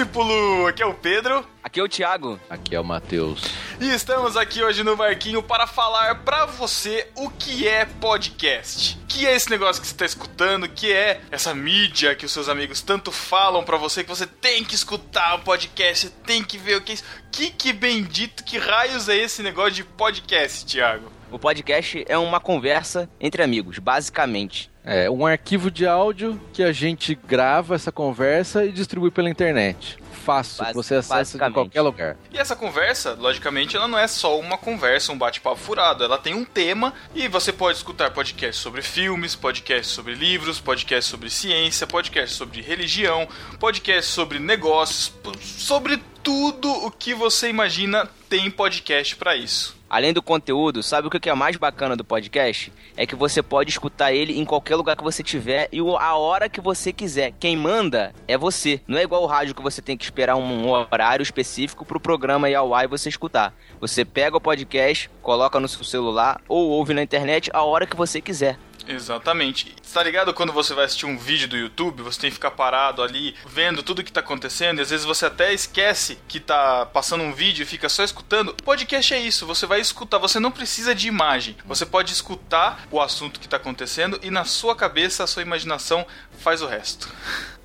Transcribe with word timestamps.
Discípulo! 0.00 0.66
Aqui 0.66 0.82
é 0.82 0.86
o 0.86 0.94
Pedro. 0.94 1.44
Aqui 1.70 1.78
é 1.78 1.84
o 1.84 1.88
Thiago. 1.88 2.40
Aqui 2.50 2.74
é 2.74 2.80
o 2.80 2.84
Matheus. 2.84 3.44
E 3.80 3.94
estamos 3.94 4.36
aqui 4.36 4.60
hoje 4.60 4.82
no 4.82 4.96
Marquinho 4.96 5.40
para 5.40 5.68
falar 5.68 6.16
para 6.24 6.44
você 6.44 7.06
o 7.14 7.30
que 7.30 7.68
é 7.68 7.84
podcast. 7.84 8.98
O 9.04 9.06
que 9.06 9.24
é 9.24 9.36
esse 9.36 9.48
negócio 9.48 9.80
que 9.80 9.86
você 9.86 9.94
está 9.94 10.04
escutando? 10.04 10.64
O 10.64 10.68
que 10.68 10.92
é 10.92 11.20
essa 11.30 11.54
mídia 11.54 12.16
que 12.16 12.26
os 12.26 12.32
seus 12.32 12.48
amigos 12.48 12.80
tanto 12.80 13.12
falam 13.12 13.62
para 13.62 13.76
você 13.76 14.02
que 14.02 14.10
você 14.10 14.26
tem 14.26 14.64
que 14.64 14.74
escutar 14.74 15.36
o 15.36 15.44
podcast, 15.44 16.10
tem 16.26 16.42
que 16.42 16.58
ver 16.58 16.78
o 16.78 16.80
que 16.80 16.90
é 16.90 16.94
isso. 16.96 17.04
Que 17.30 17.50
que 17.50 17.72
bendito, 17.72 18.42
que 18.42 18.58
raios 18.58 19.08
é 19.08 19.16
esse 19.16 19.40
negócio 19.40 19.74
de 19.74 19.84
podcast, 19.84 20.66
Thiago? 20.66 21.12
O 21.30 21.38
podcast 21.38 22.04
é 22.08 22.18
uma 22.18 22.40
conversa 22.40 23.08
entre 23.20 23.44
amigos, 23.44 23.78
basicamente. 23.78 24.68
É 24.84 25.08
um 25.08 25.24
arquivo 25.24 25.70
de 25.70 25.86
áudio 25.86 26.40
que 26.52 26.64
a 26.64 26.72
gente 26.72 27.14
grava 27.14 27.76
essa 27.76 27.92
conversa 27.92 28.64
e 28.64 28.72
distribui 28.72 29.12
pela 29.12 29.30
internet. 29.30 29.99
Fácil, 30.24 30.64
Bas- 30.64 30.74
você 30.74 30.94
acessa 30.96 31.38
de 31.38 31.52
qualquer 31.52 31.80
lugar. 31.80 32.16
E 32.30 32.38
essa 32.38 32.54
conversa, 32.54 33.14
logicamente, 33.18 33.76
ela 33.76 33.88
não 33.88 33.98
é 33.98 34.06
só 34.06 34.38
uma 34.38 34.56
conversa, 34.58 35.12
um 35.12 35.18
bate-papo 35.18 35.56
furado. 35.56 36.04
Ela 36.04 36.18
tem 36.18 36.34
um 36.34 36.44
tema 36.44 36.92
e 37.14 37.26
você 37.28 37.52
pode 37.52 37.78
escutar 37.78 38.10
podcasts 38.10 38.62
sobre 38.62 38.82
filmes, 38.82 39.34
podcasts 39.34 39.88
sobre 39.92 40.14
livros, 40.14 40.60
podcasts 40.60 41.10
sobre 41.10 41.30
ciência, 41.30 41.86
podcasts 41.86 42.36
sobre 42.36 42.60
religião, 42.60 43.26
podcasts 43.58 44.12
sobre 44.12 44.38
negócios, 44.38 45.12
sobre 45.40 46.02
tudo 46.22 46.70
o 46.70 46.90
que 46.90 47.14
você 47.14 47.48
imagina 47.48 48.08
tem 48.28 48.50
podcast 48.50 49.16
pra 49.16 49.36
isso. 49.36 49.78
Além 49.88 50.12
do 50.12 50.22
conteúdo, 50.22 50.84
sabe 50.84 51.08
o 51.08 51.10
que 51.10 51.28
é 51.28 51.34
mais 51.34 51.56
bacana 51.56 51.96
do 51.96 52.04
podcast? 52.04 52.72
É 52.96 53.04
que 53.04 53.16
você 53.16 53.42
pode 53.42 53.70
escutar 53.70 54.12
ele 54.12 54.38
em 54.38 54.44
qualquer 54.44 54.76
lugar 54.76 54.94
que 54.96 55.02
você 55.02 55.20
tiver 55.20 55.68
e 55.72 55.82
o- 55.82 55.96
a 55.96 56.14
hora 56.14 56.48
que 56.48 56.60
você 56.60 56.92
quiser. 56.92 57.32
Quem 57.40 57.56
manda 57.56 58.14
é 58.28 58.38
você. 58.38 58.80
Não 58.86 58.98
é 58.98 59.02
igual 59.02 59.22
o 59.24 59.26
rádio 59.26 59.52
que 59.54 59.62
você 59.62 59.82
tem 59.82 59.96
que 59.96 60.04
esperar 60.04 60.36
um 60.36 60.68
horário 60.70 61.24
específico 61.24 61.84
pro 61.84 61.98
programa 61.98 62.48
ir 62.48 62.54
ao 62.54 62.72
ar 62.72 62.84
e 62.84 62.88
você 62.88 63.08
escutar. 63.08 63.52
Você 63.80 64.04
pega 64.04 64.36
o 64.36 64.40
podcast, 64.40 65.10
coloca 65.22 65.58
no 65.58 65.66
seu 65.66 65.82
celular 65.82 66.40
ou 66.48 66.68
ouve 66.68 66.94
na 66.94 67.02
internet 67.02 67.50
a 67.52 67.62
hora 67.64 67.86
que 67.86 67.96
você 67.96 68.20
quiser. 68.20 68.56
Exatamente. 68.90 69.74
Tá 69.92 70.02
ligado 70.02 70.34
quando 70.34 70.52
você 70.52 70.74
vai 70.74 70.84
assistir 70.84 71.06
um 71.06 71.16
vídeo 71.16 71.48
do 71.48 71.56
YouTube, 71.56 72.02
você 72.02 72.20
tem 72.20 72.30
que 72.30 72.34
ficar 72.34 72.50
parado 72.50 73.02
ali, 73.02 73.34
vendo 73.46 73.82
tudo 73.82 74.02
que 74.02 74.12
tá 74.12 74.20
acontecendo, 74.20 74.78
e 74.78 74.82
às 74.82 74.90
vezes 74.90 75.06
você 75.06 75.26
até 75.26 75.52
esquece 75.52 76.18
que 76.28 76.40
tá 76.40 76.86
passando 76.86 77.22
um 77.22 77.32
vídeo 77.32 77.62
e 77.62 77.66
fica 77.66 77.88
só 77.88 78.02
escutando. 78.02 78.54
Podcast 78.64 79.14
é 79.14 79.20
isso, 79.20 79.46
você 79.46 79.66
vai 79.66 79.80
escutar, 79.80 80.18
você 80.18 80.38
não 80.38 80.50
precisa 80.50 80.94
de 80.94 81.08
imagem. 81.08 81.56
Você 81.64 81.84
pode 81.84 82.12
escutar 82.12 82.86
o 82.90 83.00
assunto 83.00 83.40
que 83.40 83.48
tá 83.48 83.56
acontecendo 83.56 84.18
e 84.22 84.30
na 84.30 84.44
sua 84.44 84.76
cabeça 84.76 85.24
a 85.24 85.26
sua 85.26 85.42
imaginação 85.42 86.06
faz 86.38 86.62
o 86.62 86.66
resto. 86.66 87.08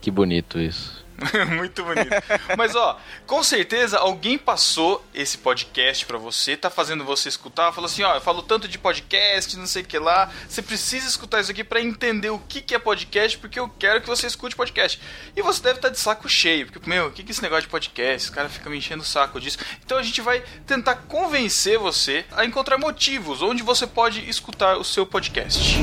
Que 0.02 0.12
bonito 0.12 0.60
isso. 0.60 1.05
Muito 1.56 1.84
bonito. 1.84 2.10
Mas 2.58 2.76
ó, 2.76 3.00
com 3.26 3.44
certeza 3.44 3.98
alguém 3.98 4.38
passou 4.38 5.06
esse 5.14 5.38
podcast 5.38 6.06
pra 6.06 6.18
você, 6.18 6.58
tá 6.58 6.70
fazendo 6.70 7.04
você 7.04 7.30
escutar, 7.30 7.72
falou 7.72 7.88
assim, 7.88 8.04
ó, 8.04 8.16
eu 8.16 8.22
falo 8.22 8.42
tanto 8.42 8.68
de 8.68 8.78
podcast, 8.78 9.58
não 9.58 9.68
sei 9.68 9.84
o 9.84 9.86
que 9.86 9.98
lá, 9.98 10.32
você 10.48 10.62
precisa 10.62 11.08
escutar 11.08 11.42
isso 11.42 11.52
aqui 11.52 11.64
pra 11.64 11.82
entender 11.82 12.30
o 12.30 12.40
que 12.40 12.62
que 12.62 12.76
é 12.76 12.80
podcast, 12.80 13.38
porque 13.38 13.60
eu 13.60 13.70
quero 13.70 14.02
que 14.02 14.08
você 14.08 14.28
escute 14.28 14.56
podcast. 14.56 15.00
E 15.36 15.42
você 15.42 15.62
deve 15.62 15.78
estar 15.78 15.90
de 15.90 16.00
saco 16.00 16.28
cheio, 16.28 16.70
porque 16.70 16.90
meu, 16.90 17.08
o 17.08 17.12
que 17.12 17.24
que 17.24 17.32
é 17.32 17.34
esse 17.34 17.42
negócio 17.42 17.64
de 17.64 17.70
podcast? 17.70 18.30
Os 18.30 18.36
caras 18.36 18.52
ficam 18.52 18.72
me 18.72 18.78
enchendo 18.78 19.04
o 19.04 19.06
saco 19.06 19.40
disso. 19.40 19.58
Então 19.84 19.98
a 19.98 20.04
gente 20.04 20.22
vai 20.22 20.44
tentar 20.66 20.96
convencer 20.96 21.78
você 21.78 22.26
a 22.32 22.46
encontrar 22.46 22.78
motivos 22.78 23.42
onde 23.42 23.64
você 23.64 23.88
pode 23.88 24.28
escutar 24.30 24.78
o 24.78 24.84
seu 24.84 25.06
podcast. 25.06 25.78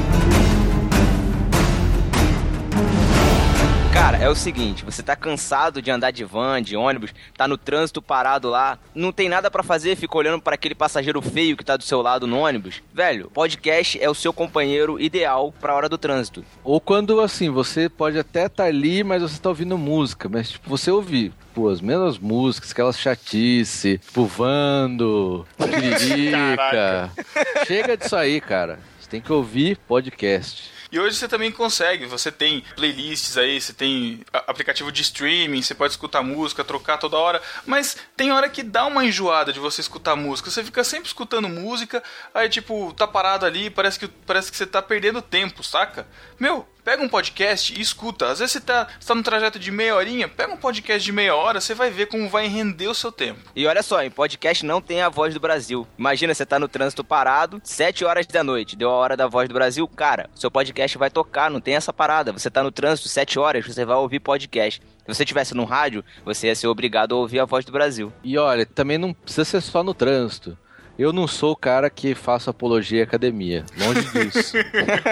Cara, 4.02 4.18
é 4.18 4.28
o 4.28 4.34
seguinte, 4.34 4.84
você 4.84 5.00
tá 5.00 5.14
cansado 5.14 5.80
de 5.80 5.88
andar 5.88 6.10
de 6.10 6.24
van, 6.24 6.60
de 6.60 6.76
ônibus, 6.76 7.14
tá 7.36 7.46
no 7.46 7.56
trânsito 7.56 8.02
parado 8.02 8.50
lá, 8.50 8.76
não 8.92 9.12
tem 9.12 9.28
nada 9.28 9.48
pra 9.48 9.62
fazer, 9.62 9.94
fica 9.94 10.18
olhando 10.18 10.42
pra 10.42 10.56
aquele 10.56 10.74
passageiro 10.74 11.22
feio 11.22 11.56
que 11.56 11.64
tá 11.64 11.76
do 11.76 11.84
seu 11.84 12.02
lado 12.02 12.26
no 12.26 12.40
ônibus. 12.40 12.82
Velho, 12.92 13.30
podcast 13.32 14.02
é 14.02 14.10
o 14.10 14.14
seu 14.14 14.32
companheiro 14.32 15.00
ideal 15.00 15.54
pra 15.60 15.76
hora 15.76 15.88
do 15.88 15.96
trânsito. 15.96 16.44
Ou 16.64 16.80
quando, 16.80 17.20
assim, 17.20 17.48
você 17.48 17.88
pode 17.88 18.18
até 18.18 18.46
estar 18.46 18.64
ali, 18.64 19.04
mas 19.04 19.22
você 19.22 19.40
tá 19.40 19.50
ouvindo 19.50 19.78
música. 19.78 20.28
Mas, 20.28 20.50
tipo, 20.50 20.69
você 20.69 20.90
ouvir, 20.90 21.32
pô, 21.54 21.69
as 21.69 21.80
mesmas 21.80 22.19
músicas, 22.19 22.72
aquelas 22.72 22.98
chatice, 22.98 23.98
tipo, 23.98 24.26
Vando. 24.26 25.46
Chega 27.69 27.96
disso 27.96 28.16
aí, 28.16 28.40
cara. 28.40 28.80
Você 29.00 29.08
tem 29.08 29.20
que 29.20 29.32
ouvir 29.32 29.78
podcast. 29.86 30.81
E 30.92 31.00
hoje 31.00 31.16
você 31.16 31.26
também 31.26 31.50
consegue, 31.50 32.04
você 32.04 32.30
tem 32.30 32.62
playlists 32.76 33.38
aí, 33.38 33.58
você 33.58 33.72
tem 33.72 34.22
aplicativo 34.30 34.92
de 34.92 35.00
streaming, 35.00 35.62
você 35.62 35.75
pode 35.75 35.94
escutar 35.94 36.22
música, 36.22 36.62
trocar 36.62 36.98
toda 36.98 37.16
hora, 37.16 37.41
mas 37.64 37.97
tem 38.14 38.30
hora 38.30 38.47
que 38.47 38.62
dá 38.62 38.84
uma 38.84 39.02
enjoada 39.02 39.54
de 39.54 39.58
você 39.58 39.81
escutar 39.81 40.14
música, 40.14 40.50
você 40.50 40.62
fica 40.62 40.84
sempre 40.84 41.06
escutando 41.06 41.48
música, 41.48 42.02
aí 42.34 42.47
tipo, 42.47 42.92
tá 42.92 43.06
parado 43.06 43.47
ali, 43.47 43.70
parece 43.70 43.98
que, 43.98 44.06
parece 44.06 44.50
que 44.50 44.56
você 44.58 44.66
tá 44.66 44.82
perdendo 44.82 45.22
tempo, 45.22 45.64
saca? 45.64 46.06
Meu, 46.38 46.69
pega 46.84 47.03
um 47.03 47.09
podcast 47.09 47.72
e 47.72 47.81
escuta, 47.81 48.26
às 48.26 48.38
vezes 48.38 48.53
você 48.53 48.60
tá, 48.60 48.88
você 48.98 49.06
tá 49.06 49.15
num 49.15 49.22
trajeto 49.22 49.59
de 49.59 49.70
meia 49.70 49.94
horinha, 49.94 50.28
pega 50.28 50.53
um 50.53 50.56
podcast 50.56 51.04
de 51.04 51.12
meia 51.12 51.34
hora, 51.34 51.60
você 51.60 51.75
vai 51.75 51.91
ver 51.91 52.06
como 52.06 52.28
vai 52.28 52.47
render 52.48 52.88
o 52.88 52.94
seu 52.94 53.12
tempo. 53.12 53.41
E 53.54 53.66
olha 53.66 53.82
só, 53.82 54.03
em 54.03 54.10
podcast 54.10 54.65
não 54.65 54.81
tem 54.81 55.03
a 55.03 55.09
voz 55.09 55.34
do 55.34 55.41
Brasil. 55.41 55.87
Imagina, 55.97 56.34
você 56.34 56.44
tá 56.44 56.59
no 56.59 56.69
trânsito 56.69 57.04
parado, 57.04 57.60
7 57.62 58.04
horas 58.04 58.26
da 58.26 58.43
noite, 58.43 58.76
deu 58.76 58.91
a 58.91 58.94
hora 58.94 59.16
da 59.16 59.26
voz 59.26 59.48
do 59.48 59.54
Brasil, 59.54 59.87
cara, 59.88 60.28
seu 60.34 60.50
podcast 60.50 60.98
vai 60.98 61.10
tocar, 61.10 61.50
não 61.50 61.60
tem 61.60 61.75
essa 61.75 61.93
parada. 61.93 62.32
Você 62.32 62.50
tá 62.50 62.62
no 62.62 62.72
trânsito 62.72 63.09
7 63.09 63.38
horas, 63.38 63.66
você 63.66 63.84
vai 63.84 63.97
ouvir 63.97 64.20
podcast. 64.20 64.81
Se 64.81 65.14
você 65.14 65.25
tivesse 65.25 65.54
no 65.54 65.64
rádio, 65.64 66.04
você 66.25 66.47
ia 66.47 66.54
ser 66.54 66.69
obrigado 66.69 67.14
a 67.14 67.19
ouvir 67.19 67.41
a 67.41 67.44
voz 67.44 67.64
do 67.64 67.72
Brasil. 67.72 68.12
E 68.22 68.38
olha, 68.38 68.64
também 68.64 68.99
não 68.99 69.12
precisa 69.12 69.44
ser 69.44 69.60
só 69.60 69.82
no 69.82 69.93
trânsito. 69.93 70.56
Eu 70.98 71.12
não 71.12 71.26
sou 71.26 71.53
o 71.53 71.56
cara 71.56 71.88
que 71.88 72.14
faço 72.14 72.50
apologia 72.50 73.03
à 73.03 73.04
academia, 73.04 73.64
longe 73.78 74.03
disso. 74.10 74.56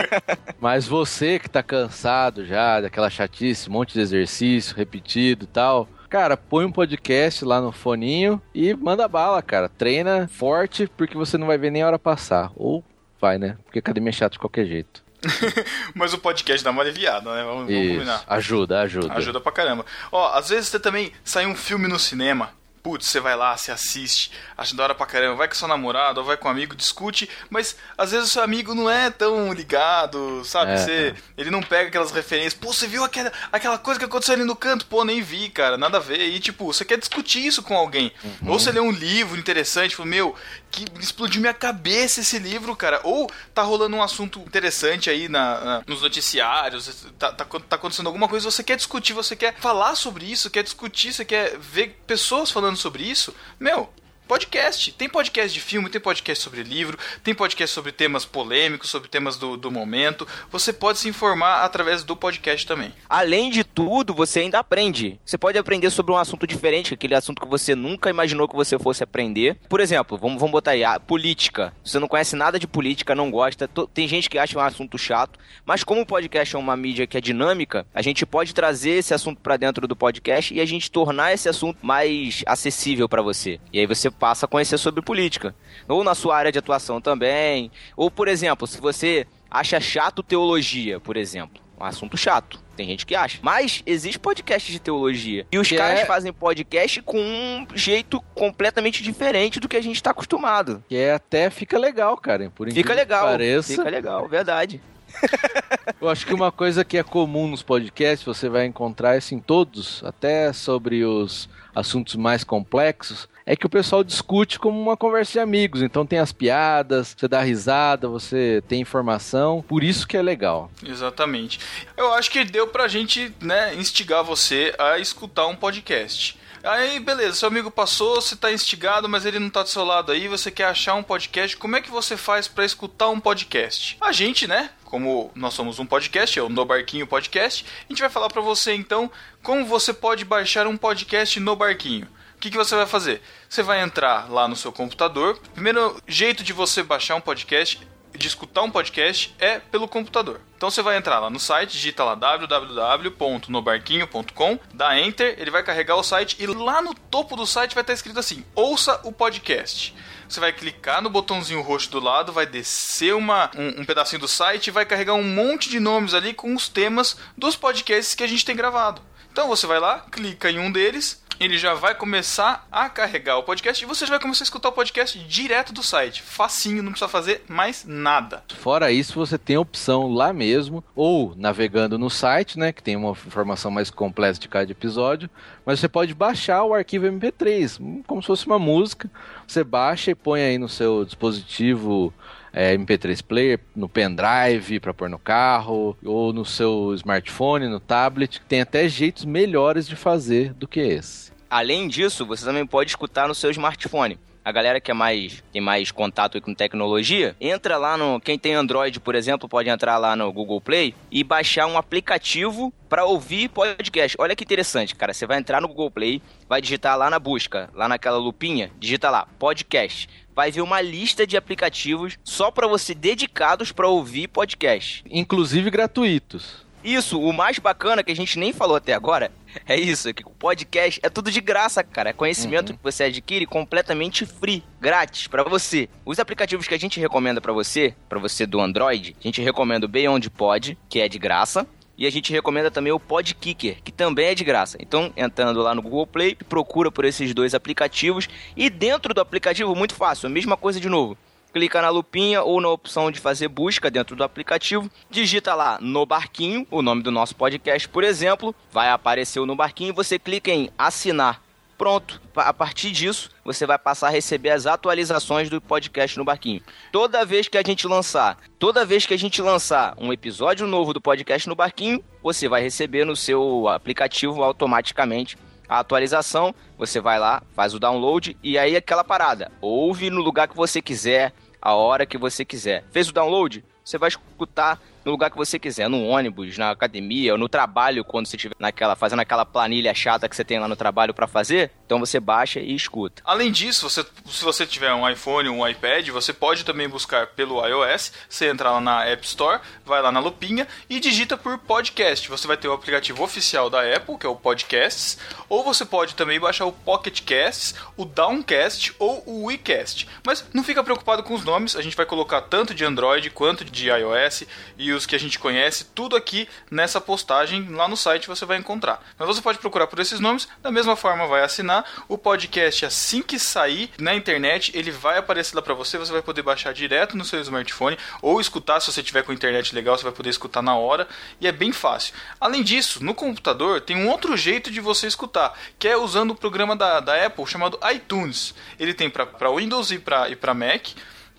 Mas 0.60 0.86
você 0.86 1.38
que 1.38 1.48
tá 1.48 1.62
cansado 1.62 2.44
já 2.44 2.80
daquela 2.80 3.08
chatice, 3.08 3.68
um 3.68 3.72
monte 3.72 3.94
de 3.94 4.00
exercício 4.00 4.76
repetido 4.76 5.44
e 5.44 5.48
tal, 5.48 5.88
cara, 6.08 6.36
põe 6.36 6.64
um 6.64 6.72
podcast 6.72 7.44
lá 7.44 7.60
no 7.60 7.72
foninho 7.72 8.40
e 8.54 8.74
manda 8.74 9.08
bala, 9.08 9.40
cara. 9.40 9.68
Treina 9.68 10.28
forte 10.28 10.90
porque 10.96 11.16
você 11.16 11.38
não 11.38 11.46
vai 11.46 11.56
ver 11.56 11.70
nem 11.70 11.82
a 11.82 11.86
hora 11.86 11.98
passar. 11.98 12.52
Ou 12.56 12.84
vai, 13.20 13.38
né? 13.38 13.56
Porque 13.64 13.78
academia 13.78 14.10
é 14.10 14.12
chato 14.12 14.32
de 14.32 14.38
qualquer 14.38 14.66
jeito. 14.66 15.02
Mas 15.94 16.12
o 16.12 16.18
podcast 16.18 16.64
dá 16.64 16.70
uma 16.70 16.82
aliviada, 16.82 17.34
né? 17.34 17.42
Vamos, 17.42 17.66
vamos 17.66 17.88
combinar. 17.88 18.24
Ajuda, 18.26 18.80
ajuda. 18.80 19.14
Ajuda 19.14 19.40
pra 19.40 19.52
caramba. 19.52 19.84
Ó, 20.10 20.32
às 20.34 20.48
vezes 20.48 20.68
você 20.68 20.80
também 20.80 21.12
sai 21.24 21.46
um 21.46 21.54
filme 21.54 21.88
no 21.88 21.98
cinema. 21.98 22.50
Putz, 22.82 23.08
você 23.08 23.20
vai 23.20 23.36
lá, 23.36 23.56
você 23.56 23.70
assiste, 23.70 24.32
acha 24.56 24.74
da 24.74 24.82
hora 24.82 24.94
pra 24.94 25.04
caramba, 25.04 25.36
vai 25.36 25.48
com 25.48 25.54
seu 25.54 25.68
namorado 25.68 26.20
ou 26.20 26.26
vai 26.26 26.36
com 26.36 26.48
um 26.48 26.50
amigo, 26.50 26.74
discute, 26.74 27.28
mas 27.50 27.76
às 27.96 28.12
vezes 28.12 28.28
o 28.28 28.32
seu 28.32 28.42
amigo 28.42 28.74
não 28.74 28.88
é 28.88 29.10
tão 29.10 29.52
ligado, 29.52 30.42
sabe? 30.44 30.72
É, 30.72 30.76
você, 30.76 31.14
Ele 31.36 31.50
não 31.50 31.62
pega 31.62 31.88
aquelas 31.88 32.10
referências, 32.10 32.54
pô, 32.54 32.72
você 32.72 32.86
viu 32.86 33.04
aquela, 33.04 33.30
aquela 33.52 33.76
coisa 33.76 33.98
que 33.98 34.06
aconteceu 34.06 34.34
ali 34.34 34.44
no 34.44 34.56
canto? 34.56 34.86
Pô, 34.86 35.04
nem 35.04 35.20
vi, 35.20 35.50
cara, 35.50 35.76
nada 35.76 35.98
a 35.98 36.00
ver. 36.00 36.20
E 36.20 36.40
tipo, 36.40 36.64
você 36.64 36.84
quer 36.84 36.98
discutir 36.98 37.44
isso 37.44 37.62
com 37.62 37.76
alguém. 37.76 38.12
Ou 38.46 38.58
você 38.58 38.72
lê 38.72 38.80
um 38.80 38.90
livro 38.90 39.38
interessante, 39.38 39.94
fala, 39.94 40.08
meu, 40.08 40.34
que 40.70 40.84
explodiu 41.00 41.40
minha 41.40 41.54
cabeça 41.54 42.20
esse 42.20 42.38
livro, 42.38 42.74
cara. 42.76 43.00
Ou 43.04 43.30
tá 43.52 43.62
rolando 43.62 43.96
um 43.96 44.02
assunto 44.02 44.38
interessante 44.40 45.10
aí 45.10 45.28
na, 45.28 45.60
na- 45.64 45.82
nos 45.86 46.02
noticiários, 46.02 47.06
tá, 47.18 47.32
tá, 47.32 47.44
tá 47.44 47.76
acontecendo 47.76 48.06
alguma 48.06 48.28
coisa, 48.28 48.50
você 48.50 48.62
quer 48.62 48.76
discutir, 48.76 49.12
você 49.12 49.34
quer 49.34 49.54
falar 49.58 49.94
sobre 49.94 50.24
isso, 50.24 50.50
quer 50.50 50.62
discutir, 50.62 51.12
você 51.12 51.24
quer 51.24 51.58
ver 51.58 52.00
pessoas 52.06 52.50
falando 52.50 52.76
sobre 52.76 53.02
isso, 53.02 53.34
meu. 53.58 53.92
Podcast. 54.30 54.92
Tem 54.92 55.08
podcast 55.08 55.52
de 55.52 55.58
filme, 55.58 55.90
tem 55.90 56.00
podcast 56.00 56.44
sobre 56.44 56.62
livro, 56.62 56.96
tem 57.24 57.34
podcast 57.34 57.74
sobre 57.74 57.90
temas 57.90 58.24
polêmicos, 58.24 58.88
sobre 58.88 59.08
temas 59.08 59.36
do, 59.36 59.56
do 59.56 59.72
momento. 59.72 60.24
Você 60.52 60.72
pode 60.72 61.00
se 61.00 61.08
informar 61.08 61.64
através 61.64 62.04
do 62.04 62.14
podcast 62.14 62.64
também. 62.64 62.94
Além 63.08 63.50
de 63.50 63.64
tudo, 63.64 64.14
você 64.14 64.38
ainda 64.38 64.60
aprende. 64.60 65.18
Você 65.24 65.36
pode 65.36 65.58
aprender 65.58 65.90
sobre 65.90 66.12
um 66.12 66.16
assunto 66.16 66.46
diferente, 66.46 66.94
aquele 66.94 67.16
assunto 67.16 67.42
que 67.42 67.48
você 67.48 67.74
nunca 67.74 68.08
imaginou 68.08 68.46
que 68.46 68.54
você 68.54 68.78
fosse 68.78 69.02
aprender. 69.02 69.56
Por 69.68 69.80
exemplo, 69.80 70.16
vamos, 70.16 70.38
vamos 70.38 70.52
botar 70.52 70.70
aí, 70.70 70.84
política. 71.08 71.74
Você 71.84 71.98
não 71.98 72.06
conhece 72.06 72.36
nada 72.36 72.56
de 72.56 72.68
política, 72.68 73.16
não 73.16 73.32
gosta. 73.32 73.68
Tem 73.92 74.06
gente 74.06 74.30
que 74.30 74.38
acha 74.38 74.56
um 74.56 74.62
assunto 74.62 74.96
chato, 74.96 75.40
mas 75.66 75.82
como 75.82 76.02
o 76.02 76.06
podcast 76.06 76.54
é 76.54 76.58
uma 76.60 76.76
mídia 76.76 77.04
que 77.04 77.18
é 77.18 77.20
dinâmica, 77.20 77.84
a 77.92 78.00
gente 78.00 78.24
pode 78.24 78.54
trazer 78.54 78.90
esse 78.90 79.12
assunto 79.12 79.40
pra 79.40 79.56
dentro 79.56 79.88
do 79.88 79.96
podcast 79.96 80.54
e 80.54 80.60
a 80.60 80.64
gente 80.64 80.88
tornar 80.88 81.32
esse 81.32 81.48
assunto 81.48 81.84
mais 81.84 82.44
acessível 82.46 83.08
pra 83.08 83.22
você. 83.22 83.58
E 83.72 83.80
aí 83.80 83.86
você 83.88 84.08
passa 84.20 84.44
a 84.44 84.48
conhecer 84.48 84.76
sobre 84.78 85.00
política. 85.02 85.54
Ou 85.88 86.04
na 86.04 86.14
sua 86.14 86.36
área 86.36 86.52
de 86.52 86.58
atuação 86.58 87.00
também. 87.00 87.72
Ou, 87.96 88.10
por 88.10 88.28
exemplo, 88.28 88.66
se 88.66 88.78
você 88.80 89.26
acha 89.50 89.80
chato 89.80 90.22
teologia, 90.22 91.00
por 91.00 91.16
exemplo. 91.16 91.60
Um 91.80 91.84
assunto 91.84 92.14
chato. 92.18 92.60
Tem 92.76 92.86
gente 92.86 93.06
que 93.06 93.14
acha. 93.14 93.38
Mas 93.40 93.82
existe 93.86 94.18
podcast 94.18 94.70
de 94.70 94.78
teologia. 94.78 95.46
E 95.50 95.58
os 95.58 95.66
Que 95.66 95.76
caras 95.78 96.00
é- 96.00 96.04
fazem 96.04 96.30
podcast 96.30 97.00
com 97.00 97.18
um 97.18 97.66
jeito 97.74 98.20
completamente 98.34 99.02
diferente 99.02 99.58
do 99.58 99.66
que 99.66 99.78
a 99.78 99.82
gente 99.82 100.02
tá 100.02 100.10
acostumado. 100.10 100.84
Que 100.90 100.96
é 100.96 101.14
até 101.14 101.48
fica 101.48 101.78
legal, 101.78 102.18
cara. 102.18 102.50
Por 102.54 102.70
Fica 102.70 102.92
legal. 102.92 103.24
pareça. 103.28 103.72
Fica 103.74 103.88
legal, 103.88 104.28
verdade. 104.28 104.78
Eu 106.00 106.08
acho 106.08 106.26
que 106.26 106.34
uma 106.34 106.52
coisa 106.52 106.84
que 106.84 106.98
é 106.98 107.02
comum 107.02 107.48
nos 107.48 107.62
podcasts, 107.62 108.24
você 108.26 108.48
vai 108.48 108.66
encontrar 108.66 109.16
isso 109.16 109.34
em 109.34 109.38
todos, 109.40 110.02
até 110.04 110.52
sobre 110.52 111.04
os 111.04 111.48
assuntos 111.74 112.14
mais 112.14 112.44
complexos, 112.44 113.26
é 113.44 113.56
que 113.56 113.66
o 113.66 113.70
pessoal 113.70 114.04
discute 114.04 114.58
como 114.58 114.80
uma 114.80 114.96
conversa 114.96 115.32
de 115.32 115.38
amigos. 115.40 115.82
Então 115.82 116.06
tem 116.06 116.18
as 116.18 116.32
piadas, 116.32 117.14
você 117.16 117.28
dá 117.28 117.40
risada, 117.40 118.08
você 118.08 118.62
tem 118.68 118.80
informação. 118.80 119.64
Por 119.66 119.82
isso 119.82 120.06
que 120.06 120.16
é 120.16 120.22
legal. 120.22 120.70
Exatamente. 120.84 121.58
Eu 121.96 122.12
acho 122.14 122.30
que 122.30 122.44
deu 122.44 122.66
pra 122.66 122.88
gente, 122.88 123.34
né, 123.40 123.74
instigar 123.74 124.22
você 124.22 124.74
a 124.78 124.98
escutar 124.98 125.46
um 125.46 125.56
podcast. 125.56 126.38
Aí, 126.62 127.00
beleza, 127.00 127.36
seu 127.36 127.48
amigo 127.48 127.70
passou, 127.70 128.20
você 128.20 128.36
tá 128.36 128.52
instigado, 128.52 129.08
mas 129.08 129.24
ele 129.24 129.38
não 129.38 129.48
tá 129.48 129.62
do 129.62 129.70
seu 129.70 129.82
lado 129.82 130.12
aí, 130.12 130.28
você 130.28 130.50
quer 130.50 130.66
achar 130.66 130.94
um 130.94 131.02
podcast. 131.02 131.56
Como 131.56 131.74
é 131.74 131.80
que 131.80 131.90
você 131.90 132.18
faz 132.18 132.46
para 132.46 132.66
escutar 132.66 133.08
um 133.08 133.18
podcast? 133.18 133.96
A 133.98 134.12
gente, 134.12 134.46
né? 134.46 134.68
Como 134.84 135.30
nós 135.34 135.54
somos 135.54 135.78
um 135.78 135.86
podcast, 135.86 136.38
é 136.38 136.42
o 136.42 136.50
No 136.50 136.66
Barquinho 136.66 137.06
Podcast, 137.06 137.64
a 137.88 137.92
gente 137.92 138.02
vai 138.02 138.10
falar 138.10 138.28
para 138.28 138.42
você 138.42 138.74
então 138.74 139.10
como 139.42 139.64
você 139.64 139.94
pode 139.94 140.22
baixar 140.22 140.66
um 140.66 140.76
podcast 140.76 141.40
no 141.40 141.56
Barquinho. 141.56 142.06
O 142.40 142.40
que, 142.40 142.50
que 142.50 142.56
você 142.56 142.74
vai 142.74 142.86
fazer? 142.86 143.20
Você 143.50 143.62
vai 143.62 143.82
entrar 143.82 144.30
lá 144.30 144.48
no 144.48 144.56
seu 144.56 144.72
computador. 144.72 145.38
Primeiro 145.52 146.00
jeito 146.08 146.42
de 146.42 146.54
você 146.54 146.82
baixar 146.82 147.14
um 147.14 147.20
podcast 147.20 147.86
de 148.16 148.26
escutar 148.26 148.62
um 148.62 148.70
podcast 148.70 149.36
é 149.38 149.58
pelo 149.58 149.86
computador. 149.86 150.40
Então 150.56 150.70
você 150.70 150.80
vai 150.80 150.96
entrar 150.96 151.18
lá 151.18 151.28
no 151.28 151.38
site, 151.38 151.72
digita 151.72 152.02
lá 152.02 152.14
www.nobarquinho.com, 152.14 154.58
dá 154.72 154.98
enter, 154.98 155.34
ele 155.38 155.50
vai 155.50 155.62
carregar 155.62 155.96
o 155.96 156.02
site 156.02 156.38
e 156.40 156.46
lá 156.46 156.80
no 156.80 156.94
topo 156.94 157.36
do 157.36 157.46
site 157.46 157.74
vai 157.74 157.82
estar 157.82 157.92
escrito 157.92 158.18
assim: 158.18 158.42
ouça 158.54 158.98
o 159.04 159.12
podcast. 159.12 159.94
Você 160.26 160.40
vai 160.40 160.50
clicar 160.50 161.02
no 161.02 161.10
botãozinho 161.10 161.60
roxo 161.60 161.90
do 161.90 162.00
lado, 162.00 162.32
vai 162.32 162.46
descer 162.46 163.14
uma, 163.14 163.50
um, 163.54 163.82
um 163.82 163.84
pedacinho 163.84 164.20
do 164.20 164.28
site 164.28 164.68
e 164.68 164.70
vai 164.70 164.86
carregar 164.86 165.12
um 165.12 165.22
monte 165.22 165.68
de 165.68 165.78
nomes 165.78 166.14
ali 166.14 166.32
com 166.32 166.54
os 166.54 166.70
temas 166.70 167.18
dos 167.36 167.54
podcasts 167.54 168.14
que 168.14 168.24
a 168.24 168.26
gente 168.26 168.46
tem 168.46 168.56
gravado. 168.56 169.02
Então 169.30 169.46
você 169.46 169.66
vai 169.66 169.78
lá, 169.78 170.06
clica 170.10 170.50
em 170.50 170.58
um 170.58 170.72
deles, 170.72 171.22
ele 171.40 171.56
já 171.56 171.72
vai 171.72 171.94
começar 171.94 172.68
a 172.70 172.90
carregar 172.90 173.38
o 173.38 173.42
podcast 173.42 173.82
e 173.82 173.86
você 173.86 174.04
já 174.04 174.10
vai 174.10 174.20
começar 174.20 174.42
a 174.42 174.44
escutar 174.44 174.68
o 174.68 174.72
podcast 174.72 175.18
direto 175.20 175.72
do 175.72 175.82
site. 175.82 176.20
Facinho, 176.20 176.82
não 176.82 176.90
precisa 176.90 177.08
fazer 177.08 177.42
mais 177.48 177.86
nada. 177.86 178.44
Fora 178.58 178.92
isso, 178.92 179.14
você 179.14 179.38
tem 179.38 179.56
a 179.56 179.60
opção 179.60 180.12
lá 180.12 180.34
mesmo, 180.34 180.84
ou 180.94 181.34
navegando 181.34 181.98
no 181.98 182.10
site, 182.10 182.58
né, 182.58 182.72
que 182.74 182.82
tem 182.82 182.94
uma 182.94 183.12
informação 183.12 183.70
mais 183.70 183.90
completa 183.90 184.38
de 184.38 184.48
cada 184.48 184.70
episódio, 184.70 185.30
mas 185.64 185.80
você 185.80 185.88
pode 185.88 186.12
baixar 186.12 186.62
o 186.62 186.74
arquivo 186.74 187.06
MP3, 187.06 188.02
como 188.06 188.20
se 188.20 188.26
fosse 188.26 188.46
uma 188.46 188.58
música. 188.58 189.10
Você 189.46 189.64
baixa 189.64 190.10
e 190.10 190.14
põe 190.14 190.42
aí 190.42 190.58
no 190.58 190.68
seu 190.68 191.06
dispositivo 191.06 192.12
é, 192.52 192.76
MP3 192.76 193.22
player, 193.22 193.60
no 193.74 193.88
pendrive 193.88 194.80
para 194.80 194.94
pôr 194.94 195.08
no 195.08 195.18
carro, 195.18 195.96
ou 196.04 196.32
no 196.32 196.44
seu 196.44 196.94
smartphone, 196.94 197.68
no 197.68 197.80
tablet. 197.80 198.40
Tem 198.48 198.60
até 198.60 198.88
jeitos 198.88 199.24
melhores 199.24 199.86
de 199.86 199.96
fazer 199.96 200.52
do 200.54 200.66
que 200.66 200.80
esse. 200.80 201.32
Além 201.48 201.88
disso, 201.88 202.24
você 202.24 202.44
também 202.44 202.64
pode 202.64 202.90
escutar 202.90 203.26
no 203.26 203.34
seu 203.34 203.50
smartphone. 203.50 204.18
A 204.42 204.52
galera 204.52 204.80
que 204.80 204.90
é 204.90 204.94
mais 204.94 205.44
tem 205.52 205.60
mais 205.60 205.90
contato 205.90 206.40
com 206.40 206.54
tecnologia, 206.54 207.36
entra 207.38 207.76
lá 207.76 207.96
no 207.96 208.18
quem 208.18 208.38
tem 208.38 208.54
Android, 208.54 208.98
por 208.98 209.14
exemplo, 209.14 209.46
pode 209.48 209.68
entrar 209.68 209.98
lá 209.98 210.16
no 210.16 210.32
Google 210.32 210.62
Play 210.62 210.94
e 211.10 211.22
baixar 211.22 211.66
um 211.66 211.76
aplicativo 211.76 212.72
para 212.88 213.04
ouvir 213.04 213.50
podcast. 213.50 214.16
Olha 214.18 214.34
que 214.34 214.42
interessante, 214.42 214.94
cara. 214.94 215.12
Você 215.12 215.26
vai 215.26 215.38
entrar 215.38 215.60
no 215.60 215.68
Google 215.68 215.90
Play, 215.90 216.22
vai 216.48 216.62
digitar 216.62 216.96
lá 216.96 217.10
na 217.10 217.18
busca, 217.18 217.68
lá 217.74 217.86
naquela 217.86 218.16
lupinha, 218.16 218.70
digita 218.78 219.10
lá 219.10 219.26
podcast. 219.38 220.08
Vai 220.40 220.50
ver 220.50 220.62
uma 220.62 220.80
lista 220.80 221.26
de 221.26 221.36
aplicativos 221.36 222.18
só 222.24 222.50
para 222.50 222.66
você 222.66 222.94
dedicados 222.94 223.72
para 223.72 223.86
ouvir 223.86 224.26
podcast, 224.26 225.04
inclusive 225.10 225.70
gratuitos. 225.70 226.64
Isso, 226.82 227.20
o 227.20 227.30
mais 227.30 227.58
bacana 227.58 228.02
que 228.02 228.10
a 228.10 228.16
gente 228.16 228.38
nem 228.38 228.50
falou 228.50 228.74
até 228.74 228.94
agora 228.94 229.30
é 229.66 229.78
isso, 229.78 230.08
é 230.08 230.14
que 230.14 230.26
o 230.26 230.30
podcast 230.30 230.98
é 231.02 231.10
tudo 231.10 231.30
de 231.30 231.42
graça, 231.42 231.84
cara. 231.84 232.08
É 232.08 232.12
conhecimento 232.14 232.70
uhum. 232.70 232.76
que 232.78 232.82
você 232.82 233.04
adquire 233.04 233.44
completamente 233.44 234.24
free, 234.24 234.64
grátis 234.80 235.26
para 235.26 235.44
você. 235.44 235.90
Os 236.06 236.18
aplicativos 236.18 236.66
que 236.66 236.74
a 236.74 236.78
gente 236.78 236.98
recomenda 236.98 237.38
para 237.38 237.52
você, 237.52 237.94
para 238.08 238.18
você 238.18 238.46
do 238.46 238.60
Android, 238.60 239.14
a 239.20 239.22
gente 239.22 239.42
recomenda 239.42 239.84
o 239.84 239.88
Beyond 239.90 240.30
Pod, 240.30 240.78
que 240.88 241.00
é 241.00 241.08
de 241.08 241.18
graça. 241.18 241.66
E 242.00 242.06
a 242.06 242.10
gente 242.10 242.32
recomenda 242.32 242.70
também 242.70 242.90
o 242.90 242.98
Podkicker, 242.98 243.76
que 243.84 243.92
também 243.92 244.28
é 244.28 244.34
de 244.34 244.42
graça. 244.42 244.78
Então, 244.80 245.12
entrando 245.14 245.60
lá 245.60 245.74
no 245.74 245.82
Google 245.82 246.06
Play, 246.06 246.34
procura 246.48 246.90
por 246.90 247.04
esses 247.04 247.34
dois 247.34 247.54
aplicativos. 247.54 248.26
E 248.56 248.70
dentro 248.70 249.12
do 249.12 249.20
aplicativo, 249.20 249.76
muito 249.76 249.94
fácil, 249.94 250.26
a 250.26 250.30
mesma 250.30 250.56
coisa 250.56 250.80
de 250.80 250.88
novo 250.88 251.14
clica 251.52 251.82
na 251.82 251.90
lupinha 251.90 252.42
ou 252.42 252.60
na 252.60 252.68
opção 252.68 253.10
de 253.10 253.18
fazer 253.18 253.48
busca 253.48 253.90
dentro 253.90 254.14
do 254.14 254.22
aplicativo, 254.22 254.88
digita 255.10 255.52
lá 255.52 255.78
no 255.80 256.06
barquinho, 256.06 256.64
o 256.70 256.80
nome 256.80 257.02
do 257.02 257.10
nosso 257.10 257.34
podcast, 257.34 257.88
por 257.88 258.04
exemplo, 258.04 258.54
vai 258.70 258.88
aparecer 258.88 259.40
o 259.40 259.46
no 259.46 259.56
barquinho, 259.56 259.92
você 259.92 260.16
clica 260.16 260.52
em 260.52 260.70
assinar. 260.78 261.42
Pronto, 261.80 262.20
a 262.36 262.52
partir 262.52 262.90
disso, 262.90 263.30
você 263.42 263.64
vai 263.64 263.78
passar 263.78 264.08
a 264.08 264.10
receber 264.10 264.50
as 264.50 264.66
atualizações 264.66 265.48
do 265.48 265.62
podcast 265.62 266.18
no 266.18 266.26
barquinho. 266.26 266.60
Toda 266.92 267.24
vez 267.24 267.48
que 267.48 267.56
a 267.56 267.62
gente 267.62 267.86
lançar, 267.86 268.36
toda 268.58 268.84
vez 268.84 269.06
que 269.06 269.14
a 269.14 269.18
gente 269.18 269.40
lançar 269.40 269.94
um 269.96 270.12
episódio 270.12 270.66
novo 270.66 270.92
do 270.92 271.00
podcast 271.00 271.48
no 271.48 271.54
barquinho, 271.54 272.04
você 272.22 272.50
vai 272.50 272.60
receber 272.60 273.06
no 273.06 273.16
seu 273.16 273.66
aplicativo 273.66 274.42
automaticamente 274.42 275.38
a 275.66 275.78
atualização, 275.78 276.54
você 276.76 277.00
vai 277.00 277.18
lá, 277.18 277.42
faz 277.54 277.72
o 277.72 277.80
download 277.80 278.36
e 278.42 278.58
aí 278.58 278.76
aquela 278.76 279.02
parada. 279.02 279.50
Ouve 279.58 280.10
no 280.10 280.20
lugar 280.20 280.48
que 280.48 280.56
você 280.56 280.82
quiser, 280.82 281.32
a 281.62 281.72
hora 281.72 282.04
que 282.04 282.18
você 282.18 282.44
quiser. 282.44 282.84
Fez 282.90 283.08
o 283.08 283.12
download? 283.14 283.64
Você 283.82 283.96
vai 283.96 284.10
escutar 284.40 284.80
no 285.04 285.12
lugar 285.12 285.30
que 285.30 285.36
você 285.36 285.58
quiser, 285.58 285.88
no 285.88 286.04
ônibus, 286.04 286.58
na 286.58 286.70
academia, 286.70 287.36
no 287.36 287.48
trabalho, 287.48 288.04
quando 288.04 288.26
você 288.26 288.36
estiver 288.36 288.54
naquela, 288.58 288.94
fazendo 288.94 289.20
aquela 289.20 289.46
planilha 289.46 289.94
chata 289.94 290.28
que 290.28 290.36
você 290.36 290.44
tem 290.44 290.58
lá 290.58 290.68
no 290.68 290.76
trabalho 290.76 291.14
para 291.14 291.26
fazer, 291.26 291.70
então 291.86 291.98
você 291.98 292.20
baixa 292.20 292.60
e 292.60 292.74
escuta. 292.74 293.22
Além 293.24 293.50
disso, 293.50 293.88
você, 293.88 294.04
se 294.26 294.44
você 294.44 294.66
tiver 294.66 294.92
um 294.92 295.08
iPhone 295.08 295.48
ou 295.48 295.56
um 295.56 295.66
iPad, 295.66 296.06
você 296.10 296.32
pode 296.34 296.64
também 296.64 296.88
buscar 296.88 297.28
pelo 297.28 297.66
iOS, 297.66 298.12
você 298.28 298.50
entra 298.50 298.72
lá 298.72 298.80
na 298.80 299.04
App 299.06 299.26
Store, 299.26 299.60
vai 299.86 300.02
lá 300.02 300.12
na 300.12 300.20
lupinha 300.20 300.68
e 300.88 301.00
digita 301.00 301.36
por 301.36 301.56
podcast. 301.58 302.28
Você 302.28 302.46
vai 302.46 302.56
ter 302.56 302.68
o 302.68 302.72
aplicativo 302.72 303.22
oficial 303.24 303.70
da 303.70 303.80
Apple, 303.80 304.18
que 304.18 304.26
é 304.26 304.28
o 304.28 304.36
Podcasts, 304.36 305.18
ou 305.48 305.64
você 305.64 305.84
pode 305.84 306.14
também 306.14 306.38
baixar 306.38 306.66
o 306.66 306.72
Pocket 306.72 307.22
Casts, 307.22 307.74
o 307.96 308.04
Downcast 308.04 308.94
ou 308.98 309.22
o 309.26 309.46
WeCast. 309.46 310.06
Mas 310.26 310.44
não 310.52 310.62
fica 310.62 310.84
preocupado 310.84 311.22
com 311.22 311.34
os 311.34 311.44
nomes, 311.44 311.74
a 311.74 311.80
gente 311.80 311.96
vai 311.96 312.04
colocar 312.04 312.42
tanto 312.42 312.74
de 312.74 312.84
Android 312.84 313.30
quanto 313.30 313.64
de 313.64 313.88
iOS 313.88 314.29
e 314.78 314.92
os 314.92 315.06
que 315.06 315.14
a 315.14 315.18
gente 315.18 315.38
conhece, 315.38 315.84
tudo 315.94 316.16
aqui 316.16 316.48
nessa 316.70 317.00
postagem 317.00 317.68
lá 317.68 317.88
no 317.88 317.96
site 317.96 318.28
você 318.28 318.44
vai 318.44 318.58
encontrar. 318.58 319.02
Mas 319.18 319.26
você 319.26 319.40
pode 319.40 319.58
procurar 319.58 319.86
por 319.86 319.98
esses 319.98 320.20
nomes, 320.20 320.48
da 320.62 320.70
mesma 320.70 320.96
forma 320.96 321.26
vai 321.26 321.42
assinar 321.42 321.84
o 322.08 322.16
podcast 322.16 322.86
assim 322.86 323.22
que 323.22 323.38
sair 323.38 323.90
na 323.98 324.14
internet, 324.14 324.72
ele 324.74 324.90
vai 324.90 325.18
aparecer 325.18 325.54
lá 325.54 325.62
para 325.62 325.74
você, 325.74 325.98
você 325.98 326.12
vai 326.12 326.22
poder 326.22 326.42
baixar 326.42 326.72
direto 326.72 327.16
no 327.16 327.24
seu 327.24 327.40
smartphone 327.40 327.98
ou 328.22 328.40
escutar 328.40 328.80
se 328.80 328.92
você 328.92 329.02
tiver 329.02 329.22
com 329.22 329.32
internet 329.32 329.74
legal, 329.74 329.96
você 329.96 330.04
vai 330.04 330.12
poder 330.12 330.30
escutar 330.30 330.62
na 330.62 330.76
hora 330.76 331.08
e 331.40 331.46
é 331.46 331.52
bem 331.52 331.72
fácil. 331.72 332.14
Além 332.40 332.62
disso, 332.62 333.02
no 333.04 333.14
computador 333.14 333.80
tem 333.80 333.96
um 333.96 334.08
outro 334.08 334.36
jeito 334.36 334.70
de 334.70 334.80
você 334.80 335.06
escutar, 335.06 335.58
que 335.78 335.88
é 335.88 335.96
usando 335.96 336.32
o 336.32 336.34
programa 336.34 336.76
da, 336.76 337.00
da 337.00 337.26
Apple 337.26 337.46
chamado 337.46 337.78
iTunes. 337.92 338.54
Ele 338.78 338.94
tem 338.94 339.10
para 339.10 339.50
Windows 339.50 339.90
e 339.90 339.98
para 339.98 340.54
Mac. 340.54 340.88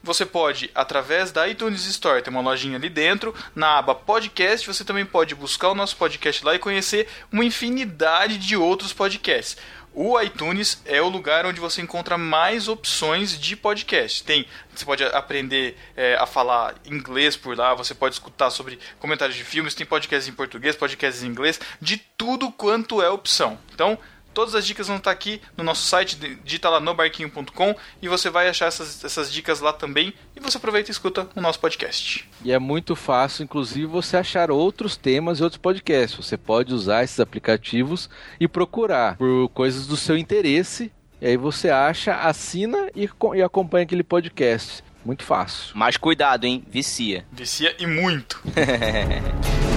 Você 0.03 0.25
pode, 0.25 0.71
através 0.73 1.31
da 1.31 1.47
iTunes 1.47 1.85
Store, 1.85 2.23
tem 2.23 2.33
uma 2.33 2.41
lojinha 2.41 2.77
ali 2.77 2.89
dentro, 2.89 3.35
na 3.53 3.77
aba 3.77 3.93
podcast, 3.93 4.65
você 4.65 4.83
também 4.83 5.05
pode 5.05 5.35
buscar 5.35 5.69
o 5.69 5.75
nosso 5.75 5.95
podcast 5.95 6.43
lá 6.43 6.55
e 6.55 6.59
conhecer 6.59 7.07
uma 7.31 7.45
infinidade 7.45 8.39
de 8.39 8.57
outros 8.57 8.93
podcasts. 8.93 9.57
O 9.93 10.19
iTunes 10.19 10.81
é 10.85 11.01
o 11.01 11.09
lugar 11.09 11.45
onde 11.45 11.59
você 11.59 11.81
encontra 11.81 12.17
mais 12.17 12.69
opções 12.69 13.37
de 13.37 13.57
podcast. 13.57 14.23
Tem, 14.23 14.47
você 14.73 14.85
pode 14.85 15.03
aprender 15.03 15.77
é, 15.97 16.15
a 16.15 16.25
falar 16.25 16.75
inglês 16.85 17.35
por 17.35 17.57
lá, 17.57 17.75
você 17.75 17.93
pode 17.93 18.15
escutar 18.15 18.49
sobre 18.49 18.79
comentários 18.99 19.37
de 19.37 19.43
filmes, 19.43 19.75
tem 19.75 19.85
podcasts 19.85 20.29
em 20.29 20.35
português, 20.35 20.77
podcasts 20.77 21.23
em 21.23 21.27
inglês, 21.27 21.59
de 21.81 21.97
tudo 22.17 22.49
quanto 22.51 23.01
é 23.01 23.09
opção. 23.09 23.59
Então, 23.73 23.99
Todas 24.33 24.55
as 24.55 24.65
dicas 24.65 24.87
vão 24.87 24.97
estar 24.97 25.11
aqui 25.11 25.41
no 25.57 25.63
nosso 25.63 25.83
site, 25.85 26.15
digita 26.43 26.69
lá 26.69 26.79
no 26.79 26.93
barquinho.com 26.93 27.75
e 28.01 28.07
você 28.07 28.29
vai 28.29 28.47
achar 28.47 28.67
essas, 28.67 29.03
essas 29.03 29.31
dicas 29.31 29.59
lá 29.59 29.73
também 29.73 30.13
e 30.35 30.39
você 30.39 30.57
aproveita 30.57 30.89
e 30.89 30.93
escuta 30.93 31.27
o 31.35 31.41
nosso 31.41 31.59
podcast. 31.59 32.27
E 32.43 32.51
é 32.51 32.59
muito 32.59 32.95
fácil, 32.95 33.43
inclusive, 33.43 33.85
você 33.85 34.17
achar 34.17 34.51
outros 34.51 34.95
temas 34.95 35.39
e 35.39 35.43
outros 35.43 35.61
podcasts. 35.61 36.15
Você 36.25 36.37
pode 36.37 36.73
usar 36.73 37.03
esses 37.03 37.19
aplicativos 37.19 38.09
e 38.39 38.47
procurar 38.47 39.17
por 39.17 39.49
coisas 39.49 39.87
do 39.87 39.97
seu 39.97 40.17
interesse. 40.17 40.91
E 41.19 41.27
aí 41.27 41.37
você 41.37 41.69
acha, 41.69 42.15
assina 42.15 42.89
e, 42.95 43.07
e 43.35 43.41
acompanha 43.41 43.83
aquele 43.83 44.03
podcast. 44.03 44.83
Muito 45.05 45.23
fácil. 45.23 45.71
Mas 45.75 45.97
cuidado, 45.97 46.45
hein? 46.45 46.63
Vicia. 46.67 47.25
Vicia 47.31 47.75
e 47.79 47.85
muito. 47.85 48.41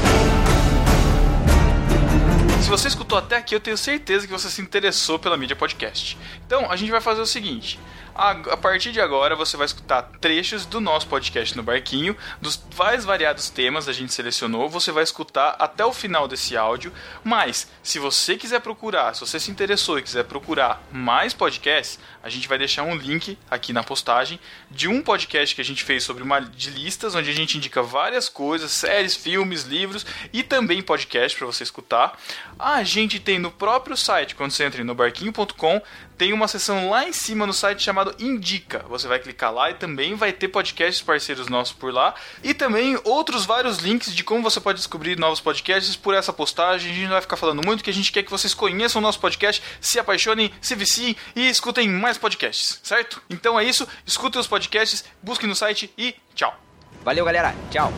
Se 2.64 2.70
você 2.70 2.88
escutou 2.88 3.18
até 3.18 3.36
aqui, 3.36 3.54
eu 3.54 3.60
tenho 3.60 3.76
certeza 3.76 4.26
que 4.26 4.32
você 4.32 4.48
se 4.48 4.62
interessou 4.62 5.18
pela 5.18 5.36
mídia 5.36 5.54
podcast. 5.54 6.16
Então, 6.46 6.70
a 6.70 6.76
gente 6.76 6.90
vai 6.90 7.00
fazer 7.02 7.20
o 7.20 7.26
seguinte: 7.26 7.78
A, 8.14 8.30
a, 8.30 8.56
partir 8.56 8.92
de 8.92 9.00
agora 9.00 9.34
você 9.34 9.56
vai 9.56 9.66
escutar 9.66 10.02
trechos 10.20 10.64
do 10.64 10.80
nosso 10.80 11.08
podcast 11.08 11.56
no 11.56 11.64
Barquinho, 11.64 12.16
dos 12.40 12.62
mais 12.78 13.04
variados 13.04 13.50
temas 13.50 13.88
a 13.88 13.92
gente 13.92 14.12
selecionou. 14.12 14.68
Você 14.68 14.92
vai 14.92 15.02
escutar 15.02 15.56
até 15.58 15.84
o 15.84 15.92
final 15.92 16.28
desse 16.28 16.56
áudio. 16.56 16.92
Mas, 17.24 17.68
se 17.82 17.98
você 17.98 18.36
quiser 18.36 18.60
procurar, 18.60 19.14
se 19.14 19.20
você 19.20 19.40
se 19.40 19.50
interessou 19.50 19.98
e 19.98 20.02
quiser 20.02 20.24
procurar 20.24 20.80
mais 20.92 21.34
podcasts, 21.34 21.98
a 22.22 22.28
gente 22.28 22.46
vai 22.46 22.56
deixar 22.56 22.84
um 22.84 22.94
link 22.94 23.36
aqui 23.50 23.72
na 23.72 23.82
postagem 23.82 24.38
de 24.70 24.86
um 24.86 25.02
podcast 25.02 25.54
que 25.54 25.60
a 25.60 25.64
gente 25.64 25.82
fez 25.82 26.04
sobre 26.04 26.22
uma 26.22 26.40
de 26.40 26.70
listas, 26.70 27.14
onde 27.14 27.30
a 27.30 27.34
gente 27.34 27.56
indica 27.56 27.82
várias 27.82 28.28
coisas, 28.28 28.70
séries, 28.70 29.16
filmes, 29.16 29.64
livros 29.64 30.06
e 30.32 30.42
também 30.42 30.82
podcast 30.82 31.36
para 31.36 31.46
você 31.46 31.64
escutar. 31.64 32.18
A 32.58 32.82
gente 32.84 33.18
tem 33.18 33.38
no 33.38 33.50
próprio 33.50 33.96
site, 33.96 34.34
quando 34.34 34.52
você 34.52 34.64
entra 34.64 34.84
no 34.84 34.94
barquinho.com, 34.94 35.82
tem 36.16 36.32
uma 36.32 36.48
seção 36.48 36.90
lá 36.90 37.08
em 37.08 37.12
cima 37.12 37.46
no 37.46 37.52
site 37.52 37.82
chamado 37.82 38.14
Indica. 38.18 38.84
Você 38.88 39.08
vai 39.08 39.18
clicar 39.18 39.52
lá 39.52 39.70
e 39.70 39.74
também 39.74 40.14
vai 40.14 40.32
ter 40.32 40.48
podcasts 40.48 41.02
parceiros 41.02 41.48
nossos 41.48 41.74
por 41.74 41.92
lá. 41.92 42.14
E 42.42 42.54
também 42.54 42.98
outros 43.04 43.44
vários 43.44 43.78
links 43.78 44.14
de 44.14 44.22
como 44.22 44.42
você 44.42 44.60
pode 44.60 44.78
descobrir 44.78 45.18
novos 45.18 45.40
podcasts 45.40 45.96
por 45.96 46.14
essa 46.14 46.32
postagem. 46.32 46.90
A 46.90 46.94
gente 46.94 47.04
não 47.04 47.12
vai 47.12 47.20
ficar 47.20 47.36
falando 47.36 47.64
muito, 47.64 47.82
que 47.82 47.90
a 47.90 47.94
gente 47.94 48.12
quer 48.12 48.22
que 48.22 48.30
vocês 48.30 48.54
conheçam 48.54 49.00
o 49.00 49.02
nosso 49.02 49.20
podcast, 49.20 49.62
se 49.80 49.98
apaixonem, 49.98 50.52
se 50.60 50.74
viciem 50.74 51.16
e 51.34 51.48
escutem 51.48 51.88
mais 51.88 52.18
podcasts, 52.18 52.80
certo? 52.82 53.22
Então 53.28 53.58
é 53.58 53.64
isso, 53.64 53.86
escutem 54.06 54.40
os 54.40 54.46
podcasts, 54.46 55.04
busquem 55.22 55.48
no 55.48 55.54
site 55.54 55.92
e 55.98 56.14
tchau. 56.34 56.58
Valeu, 57.04 57.24
galera. 57.24 57.54
Tchau. 57.70 57.92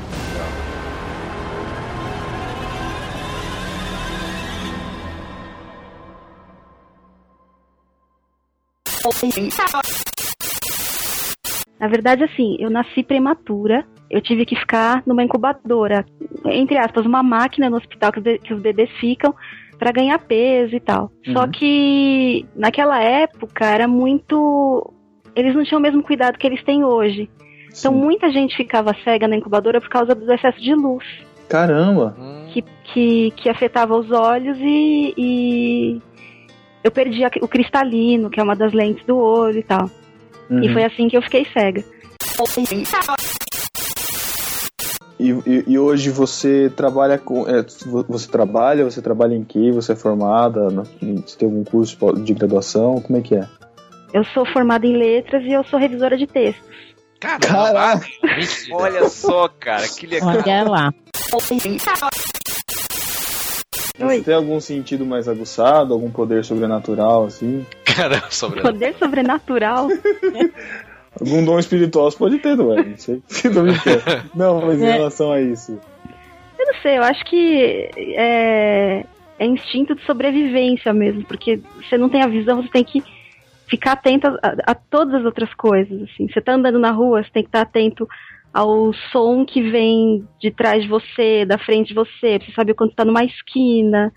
Na 11.79 11.89
verdade, 11.89 12.25
assim, 12.25 12.57
eu 12.59 12.71
nasci 12.71 13.03
prematura. 13.03 13.85
Eu 14.11 14.21
tive 14.21 14.47
que 14.47 14.57
ficar 14.57 15.03
numa 15.05 15.23
incubadora, 15.23 16.07
entre 16.45 16.79
aspas, 16.79 17.05
uma 17.05 17.23
máquina 17.23 17.69
no 17.69 17.77
hospital 17.77 18.13
que, 18.13 18.39
que 18.39 18.55
os 18.55 18.61
bebês 18.61 18.91
ficam 19.01 19.35
para 19.79 19.93
ganhar 19.93 20.19
peso 20.19 20.75
e 20.75 20.81
tal. 20.81 21.11
Uhum. 21.27 21.33
Só 21.33 21.47
que 21.49 22.47
naquela 22.55 23.03
época 23.03 23.67
era 23.67 23.87
muito. 23.87 24.93
Eles 25.35 25.55
não 25.55 25.65
tinham 25.65 25.79
o 25.79 25.83
mesmo 25.83 26.03
cuidado 26.03 26.39
que 26.39 26.47
eles 26.47 26.63
têm 26.65 26.85
hoje. 26.85 27.29
Então, 27.67 27.71
Sim. 27.71 27.89
Então 27.89 27.93
muita 27.93 28.31
gente 28.31 28.57
ficava 28.57 28.97
cega 29.05 29.29
na 29.29 29.37
incubadora 29.37 29.81
por 29.81 29.91
causa 29.91 30.15
do 30.15 30.33
excesso 30.33 30.61
de 30.61 30.75
luz. 30.75 31.05
Caramba! 31.49 32.17
Que, 32.53 32.63
que, 32.85 33.31
que 33.37 33.49
afetava 33.49 33.97
os 33.97 34.11
olhos 34.11 34.57
e, 34.61 35.15
e 35.17 36.03
eu 36.87 36.91
perdi 36.93 37.25
o 37.43 37.49
cristalino, 37.49 38.31
que 38.31 38.39
é 38.39 38.43
uma 38.43 38.55
das 38.55 38.73
lentes 38.73 39.05
do 39.05 39.19
olho 39.19 39.59
e 39.59 39.63
tal. 39.63 39.91
Uhum. 40.49 40.63
E 40.63 40.73
foi 40.73 40.85
assim 40.85 41.09
que 41.09 41.17
eu 41.17 41.23
fiquei 41.23 41.45
cega. 41.53 41.85
E, 45.19 45.31
e, 45.31 45.65
e, 45.67 45.79
hoje 45.79 46.11
você 46.11 46.71
trabalha 46.77 47.19
com. 47.19 47.49
É, 47.49 47.65
você 48.09 48.31
trabalha, 48.31 48.85
você 48.85 49.03
trabalha 49.03 49.35
em 49.35 49.43
que? 49.43 49.73
Você 49.73 49.95
é 49.95 49.97
formada? 49.97 50.69
Você 50.69 51.37
tem 51.37 51.49
algum 51.49 51.65
curso 51.65 51.97
de 52.23 52.35
graduação? 52.35 53.01
Como 53.01 53.19
é 53.19 53.23
que 53.23 53.35
é? 53.35 53.49
Eu 54.13 54.23
sou 54.27 54.47
formada 54.47 54.87
em 54.87 54.97
letras 54.97 55.43
e 55.43 55.53
eu 55.53 55.65
sou 55.65 55.81
revisora 55.81 56.17
de 56.17 56.27
textos. 56.29 56.65
Caraca! 57.19 58.07
Olha 58.71 59.09
só, 59.09 59.49
cara, 59.49 59.89
que 59.89 60.07
legal. 60.07 60.29
Olha 60.29 60.63
lá. 60.65 60.95
Você 63.99 64.23
tem 64.23 64.35
algum 64.35 64.61
sentido 64.61 65.07
mais 65.07 65.29
aguçado, 65.29 65.95
algum 65.95 66.11
poder 66.11 66.45
sobrenatural, 66.45 67.25
assim? 67.25 67.65
Cara, 67.85 68.23
sobrenatural. 68.31 68.73
Poder 68.73 68.95
sobrenatural? 68.99 69.89
algum 71.19 71.45
dom 71.45 71.59
espiritual 71.59 72.11
você 72.11 72.19
pode 72.19 72.39
ter, 72.39 72.57
não 72.57 72.73
é? 72.73 72.85
Não 72.85 72.97
sei. 72.97 73.23
Não, 74.35 74.61
mas 74.61 74.81
em 74.81 74.87
é. 74.87 74.93
relação 74.93 75.33
a 75.33 75.41
isso. 75.41 75.81
Eu 76.59 76.73
não 76.73 76.83
sei, 76.83 76.99
eu 76.99 77.03
acho 77.03 77.25
que 77.27 77.91
é, 77.97 79.05
é 79.39 79.47
instinto 79.47 79.95
de 79.95 80.05
sobrevivência 80.05 80.93
mesmo, 80.93 81.25
porque 81.25 81.61
você 81.77 81.99
não 81.99 82.09
tem 82.09 82.23
a 82.23 82.27
visão, 82.27 82.63
você 82.63 82.71
tem 82.71 82.85
que 82.85 83.03
ficar 83.69 83.93
atento 83.93 84.27
a, 84.27 84.57
a, 84.67 84.75
todas 84.75 85.15
as 85.15 85.25
outras 85.25 85.53
coisas. 85.55 86.03
Assim. 86.03 86.29
Você 86.29 86.41
tá 86.41 86.55
andando 86.55 86.79
na 86.79 86.91
rua, 86.91 87.23
você 87.23 87.31
tem 87.31 87.43
que 87.43 87.49
estar 87.49 87.63
atento 87.63 88.09
ao 88.57 88.91
som 89.13 89.45
que 89.45 89.61
vem 89.61 90.27
de 90.41 90.51
trás 90.51 90.83
de 90.83 90.89
você, 90.89 91.45
da 91.45 91.59
frente 91.59 91.89
de 91.89 91.95
você, 91.95 92.39
pra 92.39 92.47
você 92.47 92.53
saber 92.55 92.73
quando 92.73 92.93
está 92.93 93.05
numa 93.05 93.23
esquina, 93.23 94.11